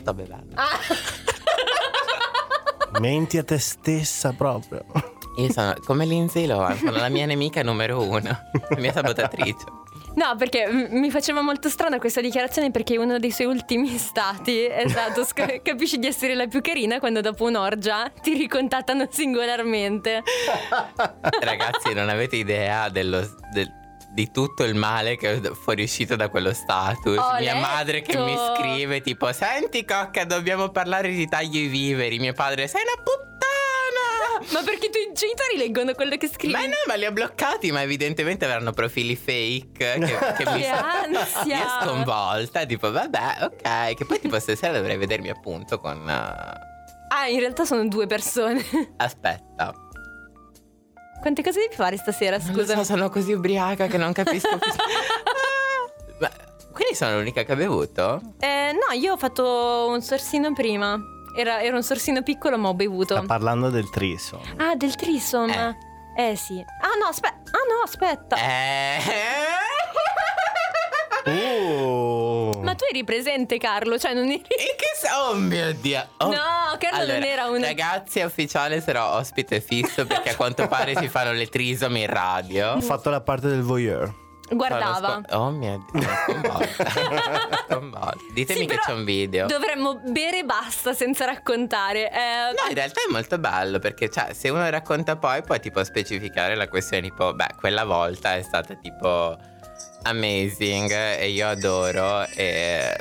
[0.00, 0.54] Sto bevendo.
[0.54, 0.78] Ah,
[3.00, 4.84] Menti a te stessa proprio.
[5.38, 9.64] Io sono come Lindsay Lohan, sono la mia nemica numero uno, la mia sabotatrice.
[10.14, 14.88] No, perché mi faceva molto strana questa dichiarazione perché uno dei suoi ultimi stati è
[14.88, 20.22] stato sc- capisci di essere la più carina quando dopo un'orgia ti ricontattano singolarmente.
[21.40, 23.20] Ragazzi, non avete idea dello,
[23.52, 23.70] del-
[24.16, 27.18] di tutto il male che è fuoriuscito da quello status.
[27.18, 27.66] Ho Mia letto.
[27.66, 32.18] madre che mi scrive tipo Senti cocca, dobbiamo parlare di tagli ai viveri.
[32.18, 33.34] Mio padre, sei una puttana!
[34.52, 36.52] Ma perché i tuoi genitori leggono quello che scrivi?
[36.54, 39.98] Ma no, ma li ho bloccati, ma evidentemente avranno profili fake che,
[40.38, 41.76] che mi Che ansia!
[41.78, 43.94] Ha sconvolta, tipo vabbè, ok.
[43.96, 46.08] Che poi tipo stasera dovrei vedermi appunto con...
[46.08, 46.64] eh,
[47.08, 48.64] Ah, in realtà sono due persone.
[48.96, 49.72] Aspetta.
[51.26, 52.76] Quante cose devi fare stasera, Non lo scusa?
[52.76, 54.70] so, sono così ubriaca che non capisco più.
[56.20, 56.30] Ma
[56.70, 58.20] quindi sono l'unica che ha bevuto?
[58.38, 60.96] Eh, no, io ho fatto un sorsino prima.
[61.36, 63.16] Era, era un sorsino piccolo, ma ho bevuto.
[63.16, 64.40] Sta parlando del triso.
[64.58, 65.50] Ah, del trisom.
[65.50, 65.76] Eh.
[66.16, 66.64] Eh, sì.
[66.80, 67.34] Ah, no, aspetta.
[67.50, 68.36] Ah, no, aspetta.
[68.36, 69.00] Eh.
[71.26, 72.12] Oh.
[72.76, 73.98] Tu eri presente, Carlo?
[73.98, 74.34] Cioè, non eri.
[74.36, 76.06] In che se- Oh mio dio!
[76.18, 76.26] Oh.
[76.28, 77.60] No, Carlo non Allora, era un.
[77.60, 82.08] Ragazzi, è ufficiale, sarò ospite fisso perché a quanto pare si fanno le trisomi in
[82.08, 82.72] radio.
[82.72, 84.24] Ho fatto la parte del voyeur.
[84.48, 85.22] Guardava.
[85.26, 88.14] Sco- oh mio dio, sono sconvolta.
[88.32, 89.46] Ditemi Sì, che c'è un video.
[89.46, 92.08] Dovremmo bere e basta senza raccontare.
[92.12, 95.82] Eh, No, in realtà è molto bello perché cioè, se uno racconta poi puoi tipo
[95.82, 99.36] specificare la questione tipo, beh, quella volta è stata tipo
[100.08, 102.96] amazing e io adoro e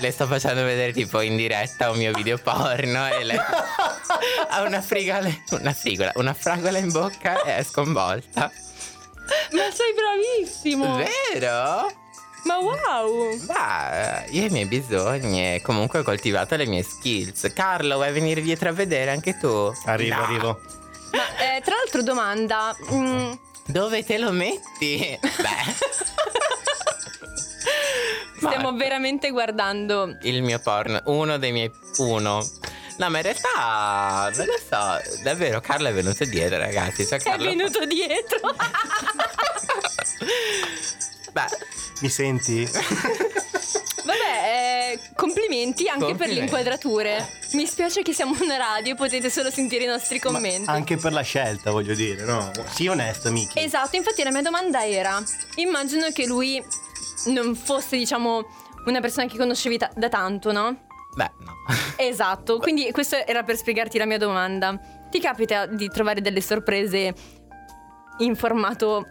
[0.00, 3.36] le sto facendo vedere tipo in diretta un mio video porno e lei
[4.50, 8.50] ha una frigola, una frigola, una fragola in bocca e è sconvolta.
[9.52, 10.96] Ma sei bravissimo!
[10.96, 11.92] Vero?
[12.44, 13.36] Ma wow!
[13.44, 17.50] Beh, io ho i miei bisogni e comunque ho coltivato le mie skills.
[17.52, 19.72] Carlo, vuoi venire dietro a vedere anche tu?
[19.84, 20.22] Arrivo, No.
[20.22, 20.60] arrivo.
[21.12, 22.74] Ma eh, tra l'altro, domanda.
[22.92, 23.32] mm,
[23.68, 25.18] Dove te lo metti?
[25.20, 25.74] Beh.
[28.36, 30.16] stiamo Ma- veramente guardando.
[30.22, 31.70] Il mio porno, uno dei miei.
[31.98, 32.44] Uno.
[32.96, 35.22] No, ma in realtà non lo so.
[35.22, 37.06] Davvero, Carlo è venuto dietro, ragazzi.
[37.06, 37.44] Cioè, È Carlo...
[37.44, 38.40] venuto dietro.
[41.32, 41.46] Beh,
[42.00, 42.68] Mi senti?
[44.08, 46.34] Vabbè, eh, complimenti anche per Complimenti.
[46.34, 47.28] le inquadrature.
[47.52, 50.70] Mi spiace che siamo una radio e potete solo sentire i nostri Ma commenti.
[50.70, 52.50] anche per la scelta, voglio dire, no?
[52.70, 53.58] Sii onesto, Miki.
[53.58, 55.22] Esatto, infatti la mia domanda era:
[55.56, 56.62] immagino che lui
[57.26, 58.46] non fosse, diciamo,
[58.86, 60.86] una persona che conoscevi ta- da tanto, no?
[61.14, 61.52] beh, no.
[61.96, 64.78] Esatto, quindi questo era per spiegarti la mia domanda.
[65.10, 67.12] Ti capita di trovare delle sorprese
[68.20, 69.06] in formato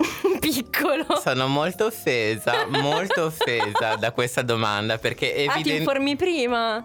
[0.40, 1.04] piccolo?
[1.22, 5.76] Sono molto offesa, molto offesa da questa domanda perché Ah, ti evidentemente.
[5.76, 6.84] informi prima?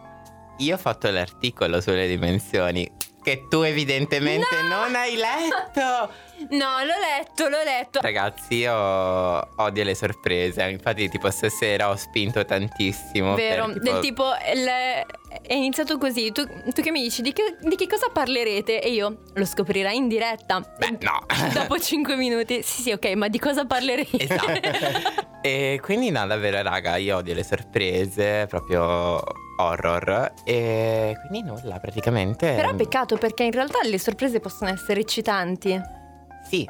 [0.57, 2.89] Io ho fatto l'articolo sulle dimensioni
[3.21, 4.67] che tu evidentemente No!
[4.85, 6.11] non hai letto.
[6.49, 7.99] No, l'ho letto, l'ho letto.
[8.01, 10.63] Ragazzi, io odio le sorprese.
[10.69, 13.35] Infatti, tipo, stasera ho spinto tantissimo.
[13.35, 14.65] Vero, per, del tipo il-
[15.41, 16.31] è iniziato così.
[16.31, 18.81] Tu, tu che mi dici di che, di che cosa parlerete?
[18.81, 20.59] E io lo scoprirai in diretta.
[20.77, 21.25] Beh, no.
[21.53, 22.61] Dopo 5 minuti.
[22.63, 24.17] Sì, sì, ok, ma di cosa parlerete?
[24.17, 25.31] Esatto.
[25.41, 29.21] e quindi, no, davvero, raga, io odio le sorprese, proprio
[29.57, 30.33] horror.
[30.43, 32.53] E quindi nulla, praticamente.
[32.55, 36.03] Però peccato perché in realtà le sorprese possono essere eccitanti.
[36.47, 36.65] Sì.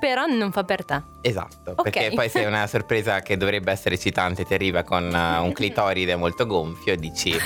[0.00, 1.00] però non fa per te.
[1.20, 1.82] Esatto, Ok.
[1.82, 6.16] perché poi se una sorpresa che dovrebbe essere eccitante ti arriva con eh, un clitoride
[6.16, 7.36] molto gonfio, dici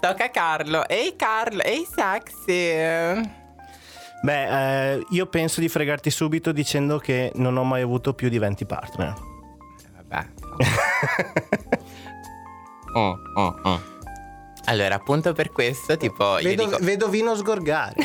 [0.00, 3.30] tocca a Carlo, ehi Carlo, ehi sexy.
[4.22, 8.38] Beh, eh, io penso di fregarti subito dicendo che non ho mai avuto più di
[8.38, 9.14] 20 partner.
[9.96, 10.26] Vabbè.
[12.96, 13.76] Mm, mm, mm.
[14.66, 16.78] Allora, appunto per questo, tipo, Vedo, dico...
[16.80, 17.96] vedo vino sgorgare.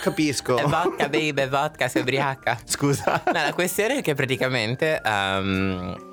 [0.00, 0.56] Capisco.
[0.56, 2.58] È vodka, baby, è vodka, sei ubriaca.
[2.64, 3.22] Scusa.
[3.26, 6.10] No, la questione è che praticamente, ehm,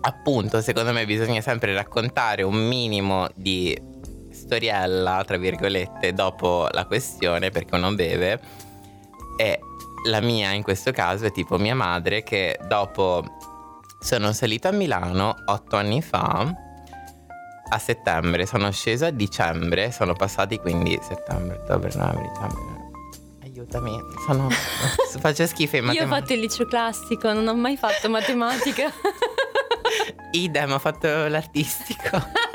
[0.00, 3.78] appunto, secondo me bisogna sempre raccontare un minimo di
[4.32, 8.40] storiella, tra virgolette, dopo la questione, perché uno beve.
[9.36, 9.60] E
[10.08, 13.24] la mia, in questo caso, è tipo mia madre che dopo
[14.00, 16.52] sono salita a Milano otto anni fa.
[17.72, 22.78] A settembre sono scesa a dicembre, sono passati quindi settembre, ottobre, novembre, dicembre.
[23.42, 24.48] Aiutami, sono.
[25.20, 26.16] faccio schifo in Io ho matematica.
[26.20, 28.90] fatto il liceo classico, non ho mai fatto matematica.
[30.32, 32.20] Idem, ho fatto l'artistico.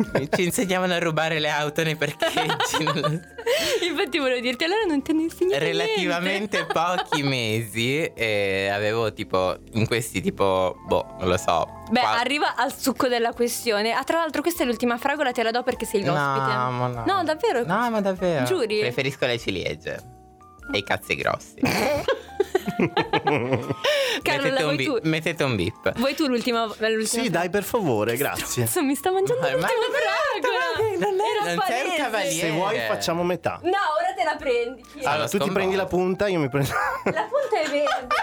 [0.30, 2.84] Ci insegnavano a rubare le auto nei parcheggi.
[3.88, 9.86] Infatti volevo dirti, allora non te ne insegno Relativamente pochi mesi e avevo tipo in
[9.86, 11.66] questi tipo, boh, non lo so.
[11.90, 13.92] Beh, qua- arriva al succo della questione.
[13.92, 16.54] Ah, tra l'altro, questa è l'ultima fragola, te la do perché sei No, l'ospite.
[16.54, 17.04] ma no.
[17.06, 17.64] No, davvero?
[17.64, 18.44] No, ma davvero.
[18.44, 18.78] Giuri?
[18.80, 20.18] Preferisco le ciliegie.
[20.72, 21.60] E i cazzi grossi.
[21.60, 22.02] Carlo,
[24.22, 24.92] mettete, un vuoi tu?
[24.94, 25.92] bip, mettete un bip.
[25.98, 26.64] Vuoi tu l'ultima?
[26.66, 28.64] l'ultima Sì, dai, per favore, grazie.
[28.64, 30.98] Cazzo, mi sta mangiando Ma- ma- l'ultima fragola.
[30.98, 32.46] non è- Era non sei un cavaliere.
[32.48, 33.58] Se vuoi facciamo metà.
[33.62, 34.82] No, ora te la prendi.
[34.82, 36.70] Chi- Allora, tu ti prendi la punta, io mi prendo...
[37.04, 38.14] La punta è verde.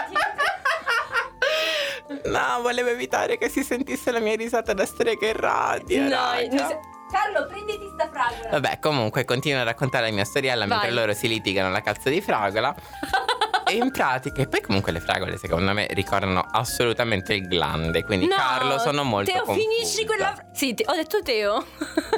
[2.28, 6.02] No, volevo evitare che si sentisse la mia risata da strega in radio.
[6.04, 6.80] no, raga.
[7.10, 8.48] Carlo, prenditi sta fragola.
[8.50, 10.96] Vabbè, comunque continuo a raccontare la mia storiella mentre Vai.
[10.96, 12.74] loro si litigano la cazzo di fragola.
[13.68, 18.02] e in pratica, e poi comunque le fragole secondo me ricordano assolutamente il glande.
[18.04, 19.66] Quindi No, Carlo sono molto Teo, confusa.
[19.68, 20.34] finisci quella.
[20.34, 21.64] fra- Sì, ti- ho detto Teo.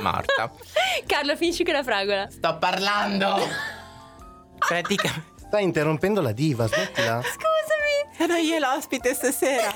[0.01, 0.51] Morta.
[1.07, 2.29] Carlo, finisci quella fragola.
[2.31, 3.37] Sto parlando.
[4.59, 5.29] Praticamente.
[5.47, 7.21] Stai interrompendo la diva, smettila.
[7.23, 8.17] Scusami.
[8.17, 9.73] Sono io l'ospite stasera.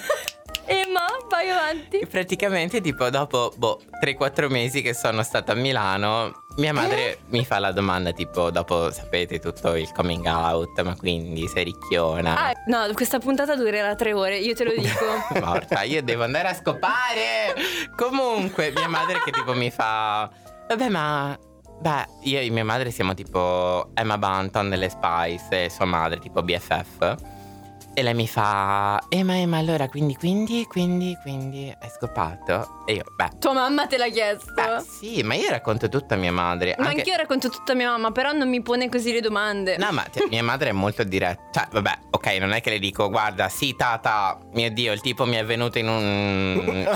[0.67, 1.99] Emma, vai avanti.
[1.99, 7.45] E praticamente, tipo, dopo boh, 3-4 mesi che sono stata a Milano, mia madre mi
[7.45, 12.49] fa la domanda, tipo, dopo sapete tutto il coming out, ma quindi sei ricchiona.
[12.49, 15.05] Ah, no, questa puntata durerà tre ore, io te lo dico.
[15.45, 17.55] Morta, io devo andare a scopare.
[17.97, 20.31] Comunque, mia madre che tipo mi fa.
[20.69, 21.39] Vabbè, ma.
[21.81, 26.41] Beh, io e mia madre siamo tipo Emma Bunton nelle Spice e sua madre, tipo
[26.43, 27.17] BFF.
[27.97, 29.01] E lei mi fa.
[29.09, 32.83] Eh, ma, eh, ma allora, quindi, quindi, quindi, quindi, hai scopato?
[32.87, 33.39] E io, beh.
[33.39, 34.53] Tua mamma te l'ha chiesto.
[34.53, 36.75] Beh, sì, ma io racconto tutto a mia madre.
[36.77, 39.77] Ma anche- anch'io racconto tutto a mia mamma, però non mi pone così le domande.
[39.77, 41.61] No, ma mia madre è molto diretta.
[41.61, 45.25] Cioè, vabbè, ok, non è che le dico, guarda, sì, tata, mio Dio, il tipo
[45.25, 46.03] mi è venuto in un.
[46.03, 46.87] in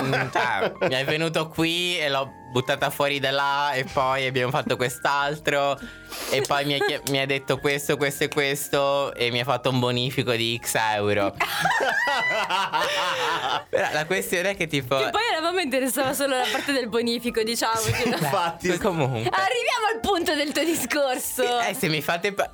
[0.00, 4.50] un- cioè, mi è venuto qui e l'ho buttata fuori da là e poi abbiamo
[4.50, 5.78] fatto quest'altro.
[6.30, 9.44] E poi mi ha, chie- mi ha detto questo, questo e questo e mi ha
[9.44, 11.34] fatto un bonifico di X euro.
[13.68, 14.96] Però la questione è che tipo.
[14.96, 18.08] Che poi mamma interessava solo la parte del bonifico, diciamoci.
[18.08, 19.28] Infatti, Comunque.
[19.30, 21.60] Arriviamo al punto del tuo discorso.
[21.60, 22.32] Eh, se mi fate.
[22.32, 22.50] pa-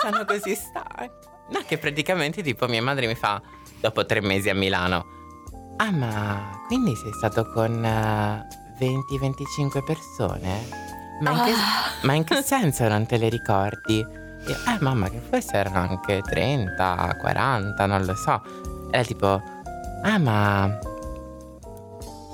[0.00, 1.10] sono così stanchi.
[1.50, 3.38] No, che praticamente, tipo, mia madre mi fa
[3.80, 5.04] dopo tre mesi a Milano.
[5.76, 8.46] Ah, ma quindi sei stato con eh,
[8.78, 10.90] 20-25 persone?
[11.20, 11.52] Ma in, che,
[12.06, 13.98] ma in che senso non te le ricordi?
[13.98, 18.42] Io, eh, mamma, che forse erano anche 30, 40, non lo so.
[18.90, 19.40] Era tipo,
[20.02, 20.78] ah, ma.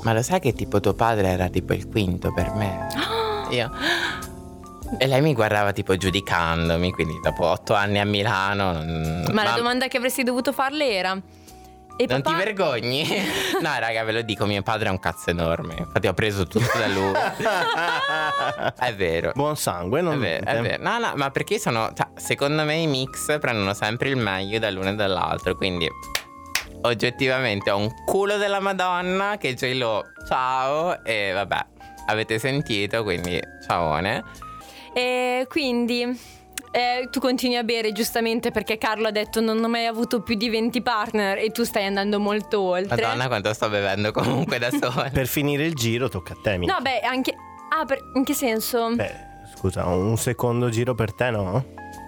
[0.03, 2.87] Ma lo sai che tipo tuo padre era tipo il quinto per me?
[3.51, 3.71] Io.
[4.97, 8.73] E lei mi guardava tipo giudicandomi, quindi dopo otto anni a Milano.
[8.73, 11.21] non- Ma la domanda che avresti dovuto farle era:
[12.01, 12.37] E Non papà?
[12.37, 13.05] ti vergogni?
[13.61, 15.75] no, raga, ve lo dico, mio padre è un cazzo enorme.
[15.79, 17.13] Infatti ho preso tutto da lui.
[18.79, 19.33] è vero.
[19.35, 20.83] buon sangue, non È vero, è vero.
[20.83, 21.91] No, no, ma perché sono.
[21.95, 25.57] cioè, secondo me i mix prendono sempre il meglio dall'uno e dall'altro.
[25.57, 25.89] Quindi,
[26.83, 31.03] oggettivamente, ho un culo della Madonna che J-Lo, ciao.
[31.05, 31.67] E vabbè,
[32.07, 34.23] avete sentito, quindi ciaone.
[34.95, 36.19] E quindi
[36.71, 40.35] eh, tu continui a bere giustamente perché Carlo ha detto non ho mai avuto più
[40.35, 43.01] di 20 partner e tu stai andando molto oltre.
[43.01, 45.09] Madonna, quanto sto bevendo comunque da sola.
[45.13, 46.73] Per finire il giro tocca a te, mica.
[46.75, 47.35] No, beh, anche...
[47.71, 48.95] Ah, per- in che senso?
[48.95, 49.15] Beh,
[49.57, 51.65] scusa, un secondo giro per te, no?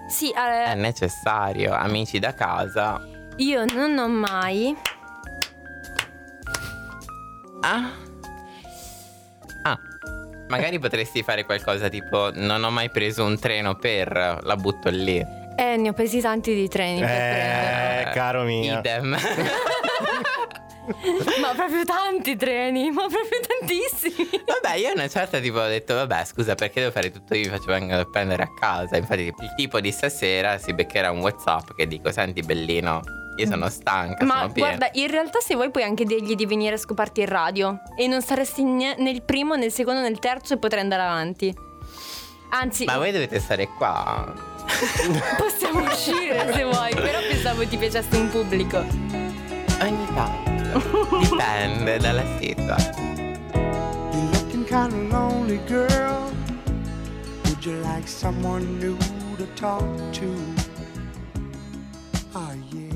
[0.09, 2.99] Sì, È eh, necessario, amici da casa.
[3.37, 4.75] io non ho mai...
[7.61, 7.91] Ah.
[10.51, 15.25] Magari potresti fare qualcosa tipo non ho mai preso un treno per la butto lì.
[15.55, 17.01] Eh, ne ho presi tanti di treni.
[17.01, 18.79] Eh, caro mio.
[18.79, 19.15] Idem.
[21.39, 24.27] Ma proprio tanti treni, ma proprio tantissimi.
[24.45, 27.49] Vabbè, io a una certa tipo ho detto, vabbè, scusa, perché devo fare tutto io?
[27.49, 28.97] Mi faccio venire a prendere a casa.
[28.97, 32.99] Infatti, il tipo di stasera si beccherà un WhatsApp che dico, senti bellino,
[33.41, 36.75] io sono stanca, Ma sono guarda, in realtà se vuoi puoi anche dirgli di venire
[36.75, 40.57] a scoparti in radio e non saresti ne- nel primo, nel secondo, nel terzo e
[40.57, 41.53] potrai andare avanti.
[42.51, 44.33] Anzi, Ma voi dovete stare qua.
[45.37, 48.77] possiamo uscire se vuoi, però pensavo ti piacesse in pubblico.
[48.77, 51.17] Ogni tanto.
[51.19, 53.39] Dipende dalla situazione.
[53.53, 56.29] You're looking kind of lonely, girl.
[57.45, 58.97] Would you like someone new
[59.37, 59.83] to talk
[60.13, 60.25] to?
[62.33, 62.90] Oh, yeah,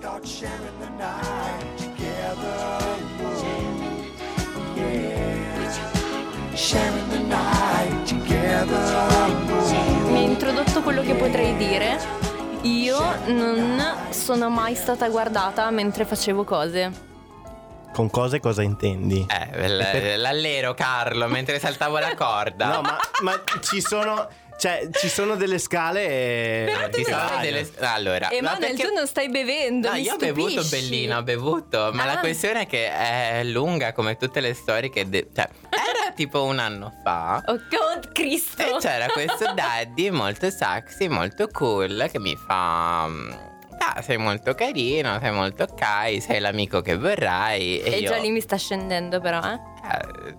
[0.00, 2.78] start sharing the night together.
[4.74, 8.78] Yeah, sharing the night together.
[10.08, 11.98] Mi hai introdotto quello che potrei dire.
[12.62, 17.08] Io non sono mai stata guardata mentre facevo cose.
[17.92, 19.26] Con cose cosa intendi?
[19.28, 22.68] Eh, l- l'allero Carlo mentre saltavo la corda.
[22.72, 24.28] No, ma, ma ci sono.
[24.60, 26.06] Cioè, ci sono delle scale.
[26.06, 27.40] e- Ci sono Dai.
[27.50, 27.70] delle...
[27.80, 29.88] Allora, ma Emanuele, perché- tu non stai bevendo.
[29.88, 30.90] No, mi io ho bevuto stupisci.
[30.90, 32.06] bellino, ho bevuto, ma Ah.
[32.06, 35.08] la questione è che è lunga come tutte le storie che...
[35.08, 38.62] de- cioè, era tipo un anno fa Oh, oh, Cristo.
[38.62, 43.06] e c'era questo daddy molto sexy, molto cool che mi fa...
[43.08, 43.32] mm,
[43.82, 47.80] Ah, sei molto carino, sei molto ok, sei l'amico che vorrai.
[47.80, 49.54] E, E io già lì mi sta scendendo però, eh.
[49.54, 50.36] eh,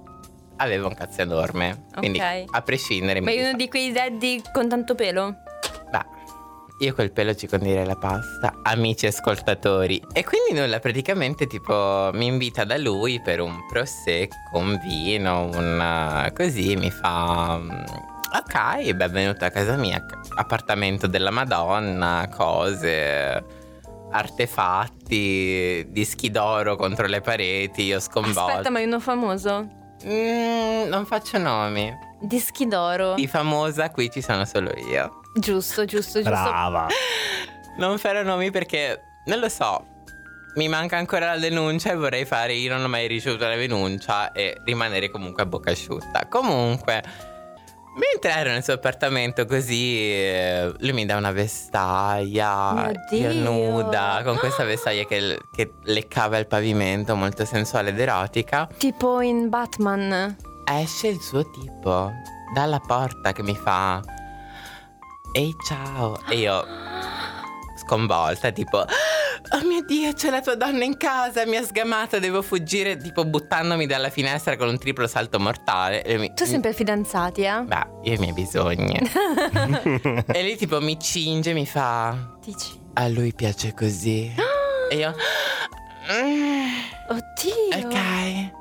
[0.61, 1.85] avevo un cazzo enorme.
[1.95, 2.43] Quindi Ok.
[2.51, 5.35] a prescindere Ma è uno di quei daddy con tanto pelo?
[5.91, 6.05] Beh,
[6.79, 10.01] io col pelo ci condirei la pasta, amici ascoltatori.
[10.13, 16.25] E quindi nulla, praticamente tipo mi invita da lui per un prosecco, un vino, un
[16.27, 17.57] uh, così, mi fa...
[17.59, 17.69] mm,
[18.33, 20.01] Ok, benvenuto a casa mia,
[20.35, 23.43] appartamento della Madonna, cose,
[24.09, 28.39] artefatti, dischi d'oro contro le pareti, io sconvolto.
[28.51, 29.67] Aspetta, ma è uno famoso?
[30.05, 31.93] Mm, non faccio nomi.
[32.19, 33.13] Dischi d'oro.
[33.15, 35.21] Di famosa qui ci sono solo io.
[35.33, 36.29] Giusto, giusto, giusto.
[36.29, 36.87] Brava.
[37.77, 39.85] Non farò nomi perché non lo so.
[40.55, 44.33] Mi manca ancora la denuncia e vorrei fare io non ho mai ricevuto la denuncia
[44.33, 46.27] e rimanere comunque a bocca asciutta.
[46.27, 47.01] Comunque,
[47.95, 54.37] mentre ero nel suo appartamento così, eh, lui mi dà una vestaglia io nuda con
[54.37, 58.67] questa vestaglia che, che leccava il pavimento molto sensuale ed erotica.
[58.77, 60.35] Tipo in Batman.
[60.65, 62.11] Esce il suo tipo
[62.53, 64.01] dalla porta che mi fa
[65.33, 66.63] Ehi ciao E io
[67.85, 68.85] sconvolta tipo
[69.53, 73.25] Oh mio Dio c'è la tua donna in casa Mi ha sgamato devo fuggire Tipo
[73.25, 77.61] buttandomi dalla finestra con un triplo salto mortale mi- Tu sempre fidanzati, eh?
[77.63, 78.97] Beh io ho i miei bisogni
[80.27, 82.79] E lì tipo mi cinge Mi fa Dici.
[82.93, 84.33] A lui piace così
[84.89, 85.15] E io
[86.11, 86.67] "Mm,
[87.09, 87.87] Oddio.
[87.87, 88.59] Ok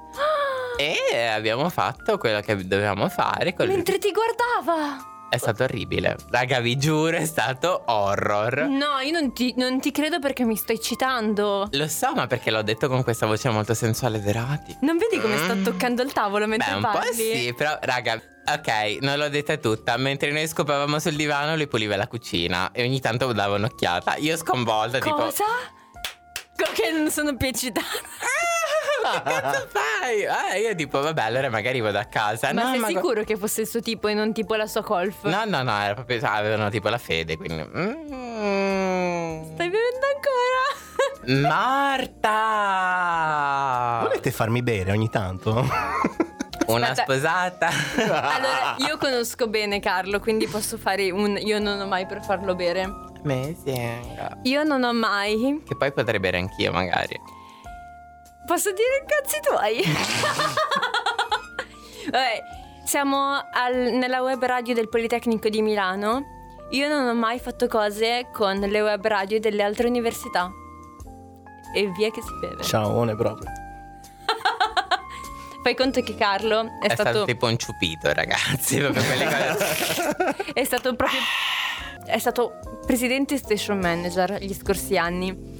[0.78, 3.74] E abbiamo fatto quello che dovevamo fare con lui.
[3.74, 4.96] Mentre ti guardava.
[5.30, 6.16] È stato orribile.
[6.30, 8.62] Raga, vi giuro, è stato horror.
[8.68, 11.68] No, io non ti, non ti credo perché mi sto eccitando.
[11.70, 14.78] Lo so, ma perché l'ho detto con questa voce molto sensuale erotica.
[14.82, 17.06] Non vedi come sto toccando il tavolo mentre Beh, un parli?
[17.08, 19.96] po' sì, però, raga, ok, non l'ho detta tutta.
[19.98, 24.16] Mentre noi scopavamo sul divano, lui puliva la cucina e ogni tanto dava un'occhiata.
[24.16, 25.14] Io sconvolta, tipo.
[25.14, 25.44] Cosa?
[26.56, 27.86] Co- Che non sono più eccitata.
[29.12, 30.26] Che cazzo fai?
[30.26, 32.52] Ah, io tipo, vabbè, allora magari vado a casa.
[32.52, 34.80] Ma no, sei ma sicuro che fosse il suo tipo e non tipo la sua
[34.82, 35.24] golf?
[35.24, 37.62] No, no, no, era proprio, avevano tipo la fede, quindi.
[37.62, 39.42] Mm.
[39.54, 41.48] Stai bevendo ancora?
[42.30, 44.00] Marta!
[44.02, 45.66] Volete farmi bere ogni tanto?
[46.66, 47.02] Una Aspetta.
[47.02, 47.68] sposata.
[47.96, 52.54] Allora, io conosco bene Carlo, quindi posso fare un io non ho mai per farlo
[52.54, 53.08] bere.
[53.22, 54.38] Amazing.
[54.44, 55.62] Io non ho mai.
[55.66, 57.20] Che poi potrei bere anch'io, magari.
[58.50, 59.80] Posso dire cazzi tuoi?
[62.10, 62.42] Vabbè,
[62.84, 66.24] siamo al- nella web radio del Politecnico di Milano.
[66.70, 70.50] Io non ho mai fatto cose con le web radio delle altre università.
[71.72, 72.64] E via che si beve.
[72.64, 73.52] Ciaone proprio.
[75.62, 77.08] Fai conto che Carlo è, È, stato...
[77.10, 78.78] stato, tipo un ciupito, ragazzi.
[78.80, 80.36] Proprio quelle cose.
[80.58, 81.20] è stato proprio
[82.06, 85.59] è stato presidente station manager gli scorsi anni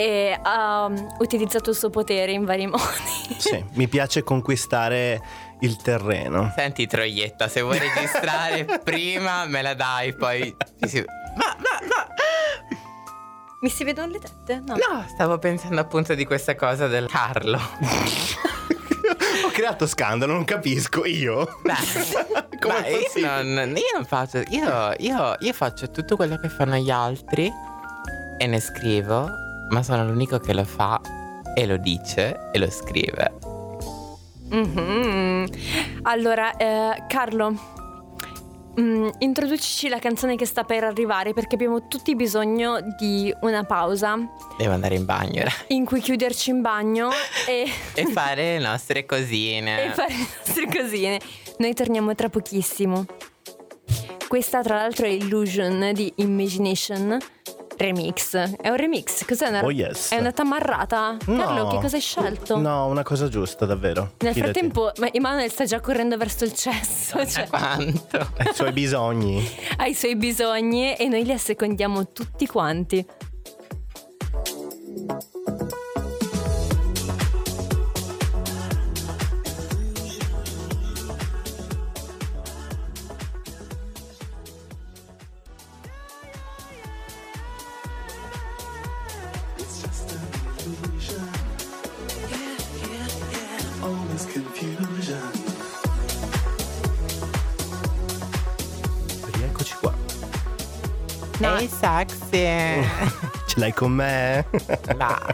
[0.00, 3.36] e ha um, utilizzato il suo potere in vari modi.
[3.36, 5.20] Sì, mi piace conquistare
[5.60, 6.50] il terreno.
[6.56, 10.56] Senti, Troietta, se vuoi registrare prima me la dai, poi.
[11.36, 12.06] Ma, ma, ma.
[13.60, 14.62] Mi si vedono le tette?
[14.64, 14.74] No.
[14.76, 17.60] No, stavo pensando appunto di questa cosa del Carlo.
[19.52, 21.58] creato scandalo, non capisco io.
[22.58, 24.42] Come Ma è io, non, io non faccio.
[24.48, 27.52] Io, io- io faccio tutto quello che fanno gli altri
[28.38, 29.28] e ne scrivo,
[29.70, 31.00] ma sono l'unico che lo fa
[31.54, 33.32] e lo dice e lo scrive.
[34.50, 35.46] Mhm.
[36.02, 37.54] Allora, eh, Carlo,
[38.80, 44.16] mm, introducici la canzone che sta per arrivare perché abbiamo tutti bisogno di una pausa
[44.58, 45.50] Devo andare in bagno ora.
[45.68, 47.10] in cui chiuderci in bagno
[47.46, 47.64] e,
[47.94, 49.84] e fare le nostre cosine.
[49.84, 51.20] e fare le nostre cosine.
[51.58, 53.04] Noi torniamo tra pochissimo.
[54.26, 57.18] Questa tra l'altro è Illusion di Imagination
[57.84, 58.36] Remix.
[58.36, 59.48] È un remix, cos'è?
[59.48, 60.10] Una, Oh, yes.
[60.12, 61.16] È una tamarrata?
[61.24, 61.68] Carlo, No.
[61.68, 62.58] che cosa hai scelto?
[62.58, 64.12] No, una cosa giusta, davvero.
[64.18, 64.40] Nel Fidati.
[64.52, 68.18] frattempo, ma Emanuele sta già correndo verso il cesso, cioè Quanto?
[68.36, 69.48] Ha i suoi bisogni.
[69.78, 73.04] ha i suoi bisogni e noi li assecondiamo tutti quanti.
[101.60, 102.82] Ehi, sexy.
[103.46, 104.46] Ce l'hai con me?
[104.96, 105.18] Ma.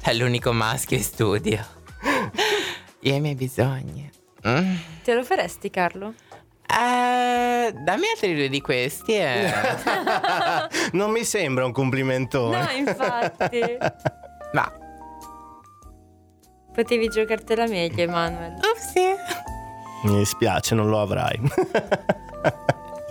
[0.00, 1.58] È l'unico maschio in studio.
[3.00, 4.08] Io e i miei bisogni.
[4.46, 4.76] Mm.
[5.02, 6.14] Te lo faresti, Carlo?
[6.64, 9.52] Eh, dammi altri due di questi e...
[10.92, 12.62] non mi sembra un complimentone.
[12.62, 13.60] No, infatti.
[14.52, 14.72] Ma,
[16.72, 18.58] Potevi giocartela meglio, Emanuele.
[18.92, 19.00] sì.
[20.06, 21.40] Mi dispiace, non lo avrai.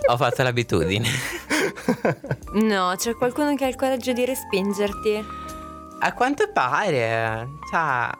[0.10, 1.08] Ho fatto l'abitudine.
[2.54, 5.24] No, c'è qualcuno che ha il coraggio di respingerti.
[6.00, 8.10] A quanto pare, cioè,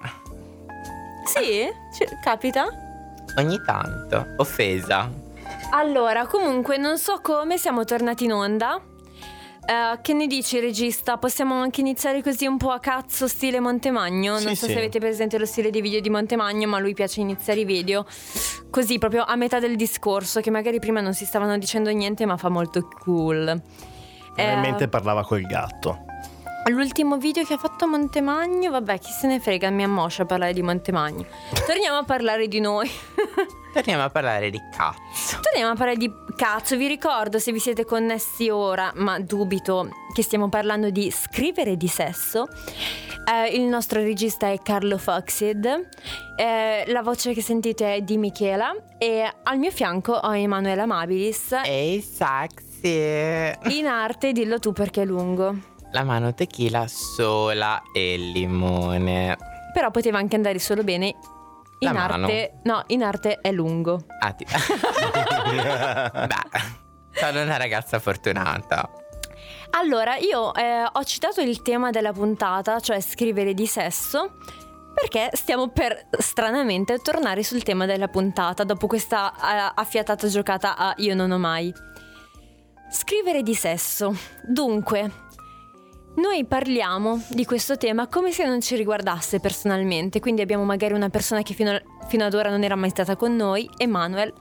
[1.25, 1.71] Sì?
[1.95, 2.67] Ci- capita?
[3.37, 5.09] ogni tanto, offesa.
[5.71, 8.81] Allora, comunque, non so come siamo tornati in onda.
[9.67, 11.17] Eh, che ne dici, regista?
[11.17, 14.37] Possiamo anche iniziare così un po' a cazzo, stile Montemagno?
[14.37, 14.73] Sì, non so sì.
[14.73, 17.65] se avete presente lo stile di video di Montemagno, ma a lui piace iniziare i
[17.65, 18.05] video
[18.69, 22.37] così, proprio a metà del discorso, che magari prima non si stavano dicendo niente, ma
[22.37, 23.49] fa molto cool.
[23.49, 23.63] Eh,
[24.35, 26.05] Probabilmente parlava col gatto.
[26.67, 30.63] L'ultimo video che ha fatto Montemagno, vabbè, chi se ne frega, mi ammoscia parlare di
[30.63, 31.25] Montemagno.
[31.67, 32.91] Torniamo a parlare di noi.
[33.75, 35.41] Torniamo a parlare di cazzo.
[35.41, 36.77] Torniamo a parlare di cazzo.
[36.77, 41.89] Vi ricordo se vi siete connessi ora, ma dubito che stiamo parlando di scrivere di
[41.89, 42.47] sesso.
[43.27, 45.67] Eh, il nostro regista è Carlo Foxid.
[46.37, 48.73] Eh, la voce che sentite è di Michela.
[48.97, 51.51] E al mio fianco ho Emanuela Amabilis.
[51.65, 53.77] Ehi, sexy.
[53.77, 55.53] In arte, dillo tu perché è lungo.
[55.91, 59.37] La mano tequila sola e limone.
[59.73, 61.17] Però poteva anche andare solo bene.
[61.87, 62.25] In La mano.
[62.25, 64.05] arte, no, in arte è lungo.
[64.21, 64.45] Ah, ti...
[65.55, 66.51] Beh,
[67.13, 68.91] sono una ragazza fortunata.
[69.71, 74.37] Allora, io eh, ho citato il tema della puntata, cioè scrivere di sesso,
[74.95, 80.95] perché stiamo per stranamente tornare sul tema della puntata dopo questa eh, affiatata giocata a
[80.99, 81.73] Io non ho mai.
[82.91, 84.15] Scrivere di sesso.
[84.47, 85.11] Dunque,
[86.17, 91.09] noi parliamo di questo tema come se non ci riguardasse personalmente, quindi abbiamo magari una
[91.09, 94.33] persona che fino, fino ad ora non era mai stata con noi, Emanuel,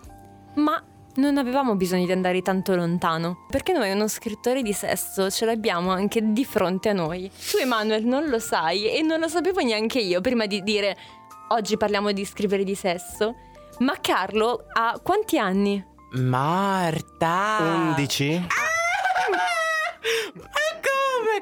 [0.55, 0.81] ma
[1.15, 5.91] non avevamo bisogno di andare tanto lontano, perché noi uno scrittore di sesso ce l'abbiamo
[5.91, 7.29] anche di fronte a noi.
[7.51, 10.97] Tu Emanuel non lo sai e non lo sapevo neanche io prima di dire
[11.49, 13.35] oggi parliamo di scrivere di sesso,
[13.79, 15.83] ma Carlo ha quanti anni?
[16.11, 17.57] Marta.
[17.95, 18.47] 11?
[20.33, 20.49] Ma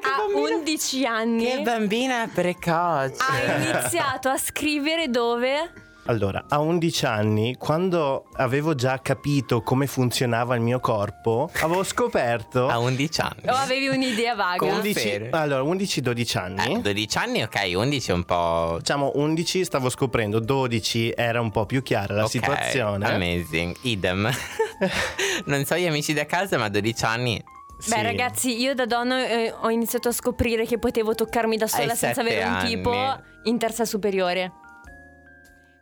[0.00, 1.44] Che Ha bambina, 11 anni.
[1.44, 3.16] che bambina precoce.
[3.18, 5.72] Ha iniziato a scrivere dove?
[6.06, 12.66] Allora, a 11 anni, quando avevo già capito come funzionava il mio corpo, avevo scoperto...
[12.66, 13.42] A 11 anni.
[13.48, 14.64] O avevi un'idea vaga?
[14.64, 15.36] 11, Confermo.
[15.36, 16.74] allora, 11-12 anni.
[16.74, 18.74] Eh, 12 anni, ok, 11 è un po'.
[18.78, 23.06] Diciamo 11 stavo scoprendo, 12 era un po' più chiara la Ok, situazione.
[23.08, 24.28] Amazing, idem.
[25.46, 27.44] non so gli amici da casa, ma a 12 anni.
[27.82, 27.90] Sì.
[27.90, 31.90] Beh, ragazzi, io da donna eh, ho iniziato a scoprire che potevo toccarmi da sola
[31.92, 32.68] Ai senza avere un anni.
[32.68, 34.52] tipo in terza superiore.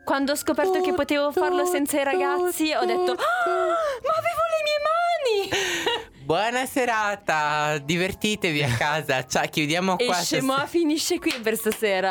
[0.03, 4.63] Quando ho scoperto che potevo farlo senza i ragazzi, ho detto: "Ah, Ma avevo le
[4.65, 6.09] mie mani!
[6.25, 9.27] Buona serata, divertitevi a casa.
[9.27, 10.15] Ciao, chiudiamo E qua.
[10.15, 12.11] scema finisce qui per stasera.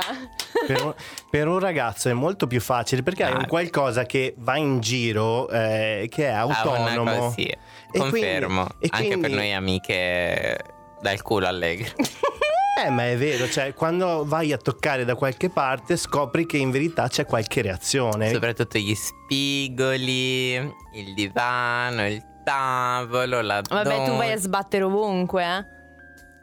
[0.67, 0.93] Per un,
[1.29, 3.37] per un ragazzo è molto più facile perché hai Ah.
[3.37, 7.03] un qualcosa che va in giro, eh, che è Ah, una autonomo.
[7.11, 7.55] cosa- sì,
[7.91, 8.65] E confermo.
[8.65, 10.59] quindi- e Anche per quindi- noi amiche
[11.01, 11.91] dal culo allegro.
[12.79, 16.71] Eh, ma è vero, cioè quando vai a toccare da qualche parte scopri che in
[16.71, 18.31] verità c'è qualche reazione.
[18.31, 25.65] Soprattutto gli spigoli, il divano, il tavolo, la Vabbè, tu vai a sbattere ovunque, eh.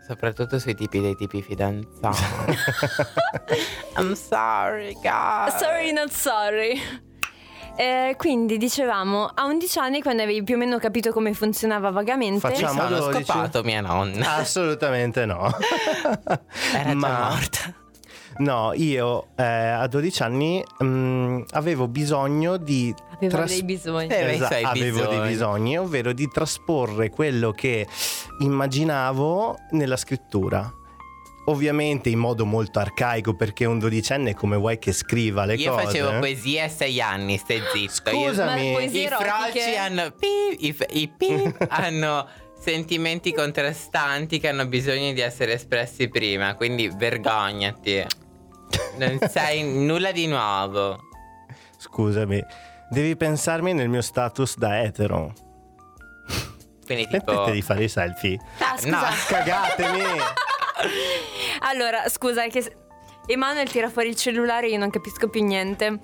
[0.06, 2.20] Soprattutto sui tipi dei tipi fidanzati.
[3.96, 5.56] I'm sorry, guys.
[5.56, 6.78] Sorry, not sorry.
[7.76, 12.40] Eh, quindi dicevamo, a 11 anni, quando avevi più o meno capito come funzionava vagamente,
[12.40, 13.24] Facciamo Sono 12.
[13.24, 14.36] scopato mia nonna.
[14.36, 15.50] Assolutamente no.
[16.74, 17.74] Era già Ma- morta.
[18.38, 24.08] No, io eh, a 12 anni mm, avevo bisogno di aveva tras- dei bisogni.
[24.08, 25.18] Eh, i Esa- suoi avevo bisogni.
[25.20, 27.86] dei bisogni, ovvero di trasporre quello che
[28.40, 30.70] immaginavo nella scrittura.
[31.48, 35.84] Ovviamente in modo molto arcaico perché un dodicenne come vuoi che scriva le Io cose.
[35.84, 38.10] facevo poesia a sei anni, stai zitto.
[38.10, 38.72] Io- Scusami.
[38.72, 42.26] Poesie I froci hanno pi- i, i pi hanno
[42.58, 48.04] sentimenti contrastanti che hanno bisogno di essere espressi prima, quindi vergognati.
[48.98, 50.98] Non sai nulla di nuovo.
[51.78, 52.42] Scusami,
[52.90, 55.32] devi pensarmi nel mio status da etero.
[56.84, 58.38] Quindi tipo Smettete di fare i selfie.
[58.58, 58.98] Ah, scusa.
[59.00, 59.06] No.
[59.28, 60.02] Cagatemi!
[61.60, 62.76] Allora, scusa, è che
[63.26, 65.98] Emanuele tira fuori il cellulare e io non capisco più niente.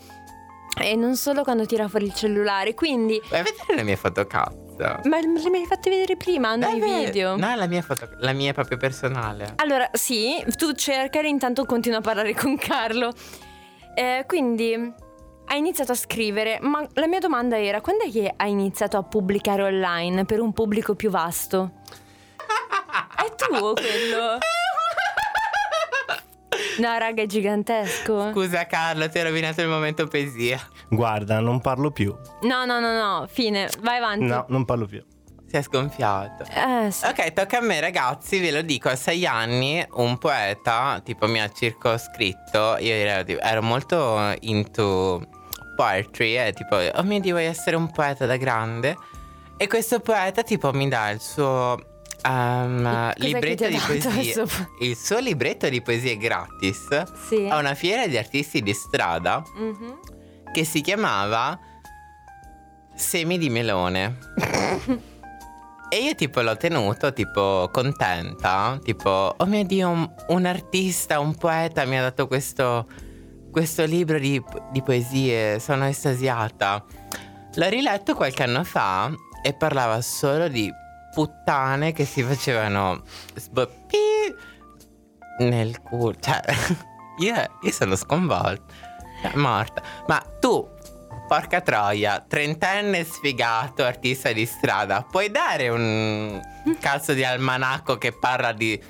[0.81, 3.21] E non solo quando tira fuori il cellulare, quindi...
[3.29, 4.61] Vuoi vedere le mie foto cazzo?
[5.05, 7.37] Ma le hai fatte vedere prima, non i Vabbè, video.
[7.37, 9.53] No, la mia foto, la mia proprio personale.
[9.57, 13.13] Allora, sì, tu cercali, intanto continua a parlare con Carlo.
[13.95, 14.75] Eh, quindi
[15.47, 19.03] hai iniziato a scrivere, ma la mia domanda era: quando è che hai iniziato a
[19.03, 21.73] pubblicare online per un pubblico più vasto?
[23.15, 24.39] È tuo quello?
[26.79, 28.31] No, raga, è gigantesco.
[28.33, 30.61] Scusa Carlo, ti ho rovinato il momento poesia.
[30.89, 32.15] Guarda, non parlo più.
[32.43, 34.25] No, no, no, no, fine, vai avanti.
[34.25, 35.05] No, non parlo più.
[35.47, 36.45] Si è sgonfiato.
[36.45, 37.05] Eh, sì.
[37.07, 41.43] Ok, tocca a me ragazzi, ve lo dico, a sei anni un poeta tipo mi
[41.43, 45.27] ha circoscritto, io ero, tipo- ero molto into
[45.77, 48.97] poetry e tipo, oh mio Dio, voglio essere un poeta da grande.
[49.59, 51.77] E questo poeta tipo mi dà il suo
[52.23, 54.45] ti libretto di poesie.
[54.81, 56.87] il suo- libretto di poesie gratis
[57.29, 57.49] Sì.
[57.49, 59.99] a una fiera di artisti di strada Mhm.
[60.53, 61.59] che si chiamava
[62.95, 64.19] Semi di melone.
[65.89, 71.35] e io tipo l'ho tenuto, tipo contenta, tipo, oh mio Dio, un, un artista, un
[71.35, 72.87] poeta mi ha dato questo,
[73.51, 76.85] questo libro di, di poesie, sono estasiata.
[77.55, 79.11] L'ho riletto qualche anno fa
[79.43, 80.71] e parlava solo di
[81.13, 83.03] puttane che si facevano
[83.35, 83.97] sboppi
[85.39, 86.15] nel culo.
[86.19, 86.41] Cioè,
[87.19, 88.73] io, io sono sconvolta.
[89.23, 89.83] Cioè, morta.
[90.07, 90.69] Ma tu,
[91.29, 96.41] porca troia, trentenne sfigato, artista di strada, puoi dare un
[96.79, 98.81] cazzo di almanacco che parla di,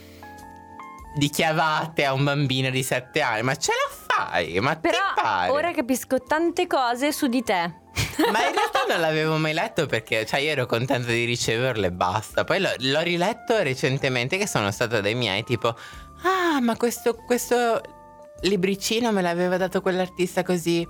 [1.15, 3.43] di chiavate a un bambino di sette anni?
[3.43, 4.61] Ma ce la fai?
[4.61, 5.51] Ma Però ti pare?
[5.51, 7.81] ora capisco tante cose su di te.
[8.31, 11.93] Ma in realtà non l'avevo mai letto perché cioè, io ero contenta di riceverlo e
[11.93, 12.45] basta.
[12.45, 15.75] Poi l'ho, l'ho riletto recentemente che sono stata dai miei tipo
[16.23, 17.81] Ah ma questo, questo
[18.43, 20.87] libricino me l'aveva dato quell'artista così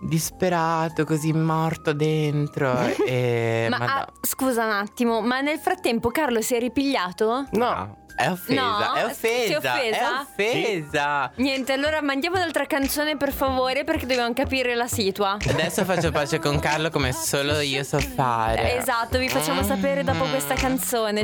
[0.00, 3.66] disperato, così morto dentro e...
[3.70, 4.06] ma Madonna.
[4.06, 7.46] ah, scusa un attimo, ma nel frattempo Carlo si è ripigliato?
[7.52, 8.04] No.
[8.16, 8.94] È offesa, No?
[8.94, 9.78] è offesa, offesa?
[9.78, 11.30] è offesa.
[11.36, 15.36] Niente, allora mandiamo un'altra canzone per favore perché dobbiamo capire la situa.
[15.46, 18.78] Adesso faccio pace con Carlo come solo io so fare.
[18.78, 21.20] Esatto, vi facciamo sapere dopo questa canzone.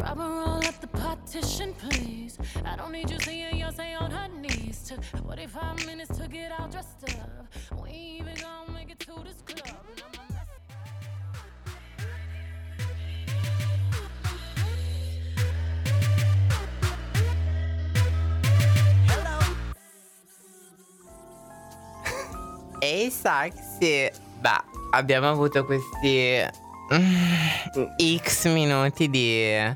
[2.65, 4.83] I don't need you seeing Beyonce on her knees.
[4.89, 7.81] Took 45 minutes to get all dressed up.
[7.83, 10.12] We ain't even gonna make it to this club.
[22.83, 24.11] Ehi sexy
[24.41, 26.43] Beh abbiamo avuto questi
[26.93, 29.55] mm, X minuti di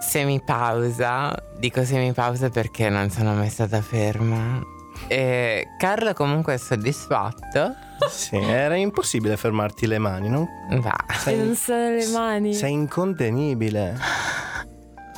[0.00, 4.60] Semipausa Dico semipausa perché non sono mai stata ferma
[5.06, 7.74] e Carlo comunque è soddisfatto
[8.08, 10.48] Sì, era impossibile fermarti le mani, no?
[10.80, 12.54] Va E non sono le mani.
[12.54, 13.96] Sei incontenibile.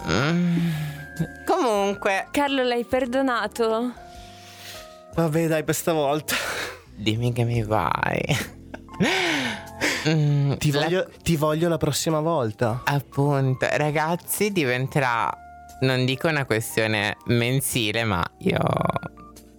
[0.08, 1.00] Mm.
[1.46, 3.92] Comunque Carlo, l'hai perdonato?
[5.14, 6.34] Vabbè, dai, per stavolta.
[6.94, 8.20] Dimmi che mi vai
[10.08, 12.82] Mm, Ti la- voglio, ti voglio la prossima volta.
[12.84, 15.32] Appunto, ragazzi, diventerà,
[15.82, 18.58] non dico una questione mensile, ma io...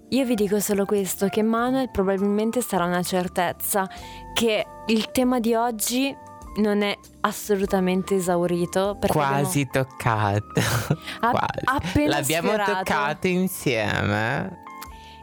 [0.10, 3.90] Io vi dico solo questo, che Manuel probabilmente sarà una certezza
[4.34, 6.16] che il tema di oggi
[6.58, 8.98] non è assolutamente esaurito.
[9.08, 10.44] Quasi toccato.
[11.22, 11.64] App- Quasi.
[11.66, 12.72] appena L'abbiamo sfiorato.
[12.74, 14.62] toccato insieme.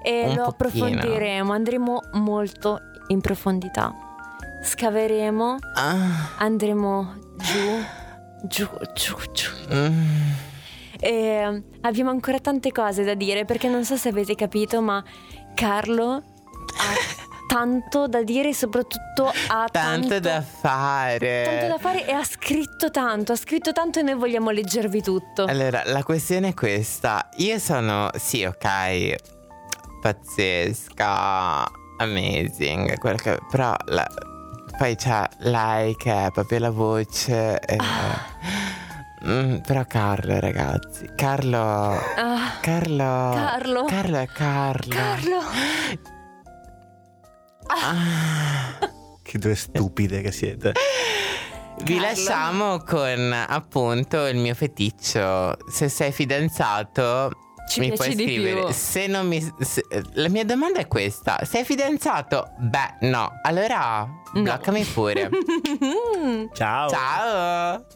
[0.02, 0.86] E Un lo pochino.
[0.86, 2.78] approfondiremo, andremo molto
[3.08, 3.94] in profondità.
[4.62, 6.34] Scaveremo, Ah.
[6.38, 7.78] andremo giù,
[8.44, 9.50] giù, giù, giù.
[9.74, 10.30] Mm.
[11.02, 15.02] E abbiamo ancora tante cose da dire perché non so se avete capito, ma
[15.54, 16.22] Carlo ha
[17.50, 21.42] tanto da dire e soprattutto ha Tanto tanto, da fare.
[21.44, 25.46] tanto da fare e ha scritto tanto, ha scritto tanto e noi vogliamo leggervi tutto.
[25.46, 27.28] Allora, la questione è questa.
[27.38, 29.14] Io sono, sì, ok,
[30.00, 34.06] pazzesca, amazing, quello che- però la-
[34.78, 37.58] poi c'è lei che è proprio la voce.
[37.58, 37.76] e-
[39.22, 41.58] Mm, però Carlo, ragazzi, Carlo...
[41.60, 43.32] Ah, Carlo...
[43.34, 43.84] Carlo.
[43.84, 44.94] Carlo è Carlo.
[44.94, 45.38] Carlo.
[49.22, 50.72] Che due stupide che siete.
[51.82, 52.00] Vi Carlo.
[52.08, 55.56] lasciamo con appunto il mio feticcio.
[55.70, 57.30] Se sei fidanzato,
[57.68, 58.64] Ci mi piace puoi di scrivere.
[58.64, 58.72] più.
[58.72, 59.40] Se non mi.
[59.60, 62.50] se- la mia domanda è questa: sei fidanzato?
[62.58, 63.30] Beh, no.
[63.42, 65.30] Allora, bloccami pure.
[66.52, 66.88] Ciao.
[66.88, 67.86] Ciao.